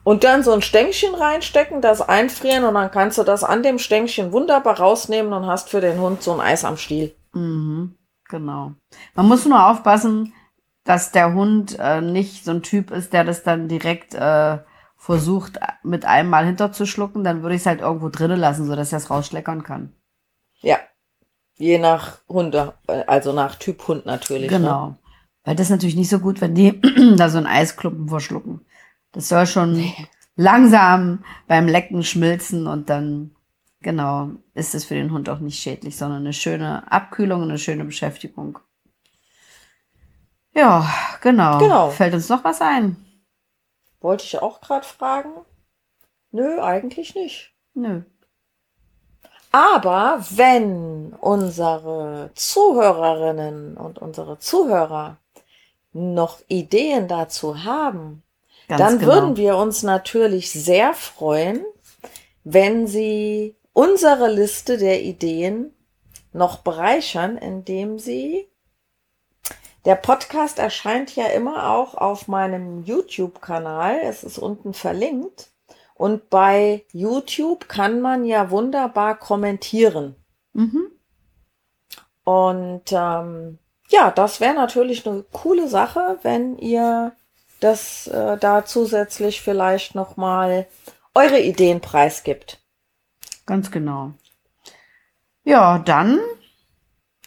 Und 0.02 0.24
dann 0.24 0.42
so 0.42 0.52
ein 0.52 0.62
Stänkchen 0.62 1.14
reinstecken, 1.14 1.80
das 1.80 2.00
einfrieren 2.00 2.64
und 2.64 2.74
dann 2.74 2.90
kannst 2.90 3.18
du 3.18 3.22
das 3.22 3.44
an 3.44 3.62
dem 3.62 3.78
Stänkchen 3.78 4.32
wunderbar 4.32 4.78
rausnehmen 4.80 5.32
und 5.32 5.46
hast 5.46 5.68
für 5.70 5.80
den 5.80 6.00
Hund 6.00 6.22
so 6.22 6.32
ein 6.32 6.40
Eis 6.40 6.64
am 6.64 6.76
Stiel. 6.76 7.14
Mhm, 7.34 7.94
genau. 8.28 8.72
Man 9.14 9.28
muss 9.28 9.44
nur 9.46 9.70
aufpassen, 9.70 10.32
dass 10.84 11.12
der 11.12 11.34
Hund 11.34 11.76
äh, 11.78 12.00
nicht 12.00 12.44
so 12.44 12.50
ein 12.50 12.62
Typ 12.62 12.90
ist, 12.90 13.12
der 13.12 13.24
das 13.24 13.42
dann 13.42 13.68
direkt 13.68 14.14
äh, 14.14 14.58
versucht, 15.04 15.58
mit 15.82 16.06
einem 16.06 16.30
Mal 16.30 16.46
hinterzuschlucken. 16.46 17.24
Dann 17.24 17.42
würde 17.42 17.54
ich 17.54 17.60
es 17.60 17.66
halt 17.66 17.82
irgendwo 17.82 18.08
drinnen 18.08 18.40
lassen, 18.40 18.64
sodass 18.64 18.90
er 18.90 18.98
es 18.98 19.10
rausschleckern 19.10 19.62
kann. 19.62 19.92
Ja. 20.62 20.78
Je 21.56 21.78
nach 21.78 22.20
Hunde, 22.26 22.72
also 23.06 23.34
nach 23.34 23.56
Typ 23.56 23.86
Hund 23.86 24.06
natürlich. 24.06 24.50
Ne? 24.50 24.58
Genau. 24.58 24.96
Weil 25.44 25.56
das 25.56 25.66
ist 25.66 25.72
natürlich 25.72 25.94
nicht 25.94 26.08
so 26.08 26.20
gut, 26.20 26.40
wenn 26.40 26.54
die 26.54 26.80
da 27.16 27.28
so 27.28 27.36
einen 27.36 27.46
Eisklumpen 27.46 28.08
verschlucken. 28.08 28.64
Das 29.12 29.28
soll 29.28 29.46
schon 29.46 29.92
langsam 30.36 31.22
beim 31.46 31.68
Lecken 31.68 32.02
schmilzen 32.02 32.66
und 32.66 32.88
dann, 32.88 33.36
genau, 33.82 34.30
ist 34.54 34.74
es 34.74 34.86
für 34.86 34.94
den 34.94 35.12
Hund 35.12 35.28
auch 35.28 35.38
nicht 35.38 35.62
schädlich, 35.62 35.98
sondern 35.98 36.20
eine 36.20 36.32
schöne 36.32 36.90
Abkühlung 36.90 37.42
und 37.42 37.50
eine 37.50 37.58
schöne 37.58 37.84
Beschäftigung. 37.84 38.58
Ja, 40.54 40.88
genau. 41.20 41.58
Genau. 41.58 41.90
Fällt 41.90 42.14
uns 42.14 42.30
noch 42.30 42.42
was 42.42 42.62
ein? 42.62 43.03
Wollte 44.04 44.24
ich 44.24 44.42
auch 44.42 44.60
gerade 44.60 44.84
fragen? 44.84 45.32
Nö, 46.30 46.60
eigentlich 46.60 47.14
nicht. 47.14 47.54
Nö. 47.72 48.02
Aber 49.50 50.22
wenn 50.28 51.14
unsere 51.18 52.30
Zuhörerinnen 52.34 53.78
und 53.78 53.98
unsere 53.98 54.38
Zuhörer 54.38 55.16
noch 55.94 56.40
Ideen 56.48 57.08
dazu 57.08 57.64
haben, 57.64 58.22
Ganz 58.68 58.78
dann 58.78 58.98
genau. 58.98 59.10
würden 59.10 59.36
wir 59.38 59.56
uns 59.56 59.82
natürlich 59.82 60.52
sehr 60.52 60.92
freuen, 60.92 61.64
wenn 62.42 62.86
Sie 62.86 63.56
unsere 63.72 64.28
Liste 64.30 64.76
der 64.76 65.02
Ideen 65.02 65.74
noch 66.34 66.58
bereichern, 66.58 67.38
indem 67.38 67.98
Sie 67.98 68.50
der 69.84 69.96
Podcast 69.96 70.58
erscheint 70.58 71.14
ja 71.14 71.26
immer 71.26 71.70
auch 71.70 71.94
auf 71.94 72.28
meinem 72.28 72.82
YouTube-Kanal. 72.84 74.00
Es 74.02 74.24
ist 74.24 74.38
unten 74.38 74.74
verlinkt. 74.74 75.50
Und 75.94 76.30
bei 76.30 76.84
YouTube 76.92 77.68
kann 77.68 78.00
man 78.00 78.24
ja 78.24 78.50
wunderbar 78.50 79.16
kommentieren. 79.16 80.16
Mhm. 80.52 80.90
Und 82.24 82.90
ähm, 82.90 83.58
ja, 83.90 84.10
das 84.10 84.40
wäre 84.40 84.54
natürlich 84.54 85.06
eine 85.06 85.24
coole 85.32 85.68
Sache, 85.68 86.18
wenn 86.22 86.58
ihr 86.58 87.12
das 87.60 88.06
äh, 88.08 88.36
da 88.38 88.64
zusätzlich 88.64 89.40
vielleicht 89.40 89.94
noch 89.94 90.16
mal 90.16 90.66
eure 91.14 91.40
Ideen 91.40 91.80
preisgibt. 91.80 92.60
Ganz 93.46 93.70
genau. 93.70 94.12
Ja, 95.44 95.78
dann 95.78 96.18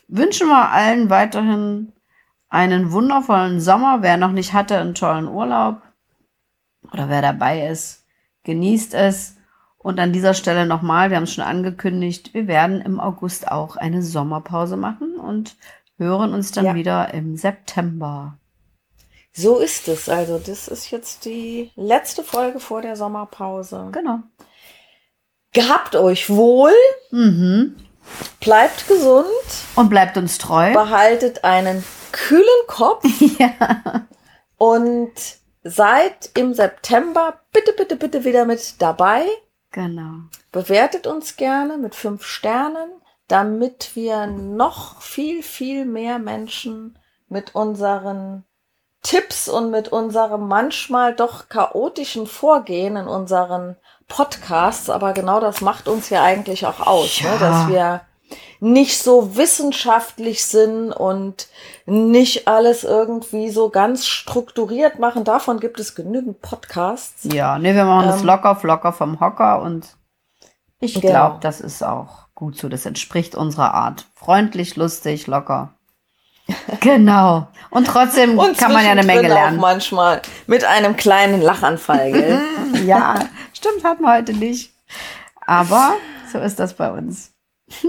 wünschen 0.07 0.47
wir 0.47 0.69
allen 0.71 1.09
weiterhin 1.09 1.93
einen 2.57 2.91
wundervollen 2.91 3.61
Sommer. 3.61 3.99
Wer 4.01 4.17
noch 4.17 4.31
nicht 4.31 4.53
hatte, 4.53 4.77
einen 4.79 4.95
tollen 4.95 5.27
Urlaub 5.27 5.81
oder 6.91 7.07
wer 7.07 7.21
dabei 7.21 7.67
ist, 7.67 8.03
genießt 8.43 8.95
es. 8.95 9.35
Und 9.77 9.99
an 9.99 10.11
dieser 10.11 10.33
Stelle 10.33 10.65
nochmal, 10.65 11.09
wir 11.11 11.17
haben 11.17 11.23
es 11.25 11.33
schon 11.33 11.43
angekündigt, 11.43 12.33
wir 12.33 12.47
werden 12.47 12.81
im 12.81 12.99
August 12.99 13.51
auch 13.51 13.77
eine 13.77 14.01
Sommerpause 14.01 14.75
machen 14.75 15.15
und 15.17 15.55
hören 15.99 16.33
uns 16.33 16.51
dann 16.51 16.65
Ja. 16.65 16.75
wieder 16.75 17.13
im 17.13 17.37
September. 17.37 18.37
So 19.33 19.59
ist 19.59 19.87
es. 19.87 20.09
Also 20.09 20.39
das 20.39 20.67
ist 20.67 20.89
jetzt 20.89 21.25
die 21.25 21.71
letzte 21.75 22.23
Folge 22.23 22.59
vor 22.59 22.81
der 22.81 22.95
Sommerpause. 22.95 23.89
Genau. 23.91 24.19
Gehabt 25.53 25.95
euch 25.95 26.29
wohl, 26.29 26.73
Mhm. 27.11 27.75
bleibt 28.39 28.87
gesund, 28.87 29.25
Und 29.75 29.89
bleibt 29.89 30.17
uns 30.17 30.37
treu. 30.39 30.73
behaltet 30.73 31.43
einen 31.43 31.83
kühlen 32.17 32.67
Kopf 32.67 33.03
ja. 33.39 34.05
und 34.57 35.11
seid 35.63 36.31
im 36.35 36.53
September 36.53 37.41
bitte, 37.51 37.73
bitte, 37.73 37.95
bitte 37.95 38.25
wieder 38.25 38.45
mit 38.45 38.81
dabei. 38.81 39.25
Genau. 39.71 40.21
Bewertet 40.51 41.05
uns 41.07 41.35
gerne 41.35 41.77
mit 41.77 41.93
fünf 41.93 42.23
Sternen, 42.25 42.89
damit 43.27 43.95
wir 43.95 44.27
noch 44.27 45.01
viel, 45.01 45.43
viel 45.43 45.85
mehr 45.85 46.17
Menschen 46.19 46.97
mit 47.27 47.53
unseren 47.53 48.45
Tipps 49.03 49.47
und 49.47 49.69
mit 49.69 49.89
unserem 49.89 50.47
manchmal 50.47 51.13
doch 51.13 51.49
chaotischen 51.49 52.25
Vorgehen 52.25 52.95
in 52.95 53.07
unseren 53.07 53.75
Podcasts, 54.07 54.89
aber 54.89 55.13
genau 55.13 55.39
das 55.39 55.61
macht 55.61 55.87
uns 55.87 56.09
ja 56.09 56.23
eigentlich 56.23 56.65
auch 56.65 56.79
aus, 56.79 57.19
Ja. 57.19 57.33
ne? 57.33 57.39
dass 57.39 57.67
wir 57.67 58.01
nicht 58.59 59.01
so 59.01 59.35
wissenschaftlich 59.35 60.45
sind 60.45 60.91
und 60.91 61.47
nicht 61.85 62.47
alles 62.47 62.83
irgendwie 62.83 63.49
so 63.49 63.69
ganz 63.69 64.05
strukturiert 64.07 64.99
machen. 64.99 65.23
Davon 65.23 65.59
gibt 65.59 65.79
es 65.79 65.95
genügend 65.95 66.41
Podcasts. 66.41 67.23
Ja, 67.31 67.59
nee, 67.59 67.73
wir 67.75 67.85
machen 67.85 68.07
das 68.07 68.21
Ähm, 68.21 68.27
locker, 68.27 68.55
flocker 68.55 68.93
vom 68.93 69.19
Hocker 69.19 69.61
und 69.61 69.95
ich 70.79 70.95
Genau. 70.95 71.07
glaube, 71.07 71.37
das 71.41 71.61
ist 71.61 71.83
auch 71.83 72.27
gut 72.35 72.57
so. 72.57 72.69
Das 72.69 72.85
entspricht 72.85 73.35
unserer 73.35 73.73
Art. 73.73 74.05
Freundlich, 74.15 74.75
lustig, 74.75 75.27
locker. 75.27 75.73
genau. 76.79 77.47
Und 77.69 77.87
trotzdem 77.87 78.37
Und 78.37 78.57
kann 78.57 78.71
man 78.73 78.85
ja 78.85 78.91
eine 78.91 79.03
Menge 79.03 79.27
lernen. 79.27 79.57
Auch 79.57 79.61
manchmal 79.61 80.21
mit 80.45 80.63
einem 80.63 80.95
kleinen 80.95 81.41
Lachanfall, 81.41 82.11
gell? 82.11 82.39
ja, 82.85 83.15
stimmt, 83.53 83.83
hatten 83.83 84.03
wir 84.03 84.13
heute 84.13 84.33
nicht. 84.33 84.73
Aber 85.45 85.93
so 86.31 86.39
ist 86.39 86.59
das 86.59 86.73
bei 86.73 86.91
uns. 86.91 87.33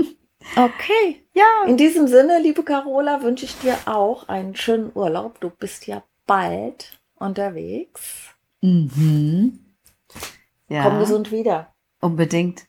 okay. 0.57 1.23
Ja, 1.35 1.45
In 1.67 1.77
diesem 1.77 2.07
Sinne, 2.09 2.41
liebe 2.41 2.63
Carola, 2.63 3.23
wünsche 3.23 3.45
ich 3.45 3.57
dir 3.59 3.77
auch 3.87 4.29
einen 4.29 4.57
schönen 4.57 4.91
Urlaub. 4.95 5.41
Du 5.41 5.51
bist 5.51 5.87
ja 5.87 6.03
bald 6.27 6.99
unterwegs. 7.17 8.03
mhm. 8.61 9.65
Ja. 10.71 10.83
Komm 10.83 10.99
gesund 11.01 11.33
wieder. 11.33 11.73
Unbedingt. 12.01 12.67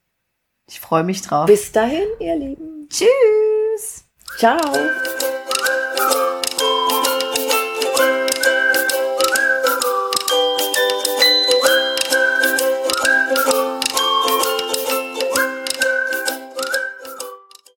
Ich 0.68 0.80
freue 0.80 1.04
mich 1.04 1.22
drauf. 1.22 1.48
Bis 1.48 1.72
dahin, 1.72 2.08
ihr 2.20 2.36
Lieben. 2.38 2.88
Tschüss. 2.90 4.06
Ciao. 4.38 4.58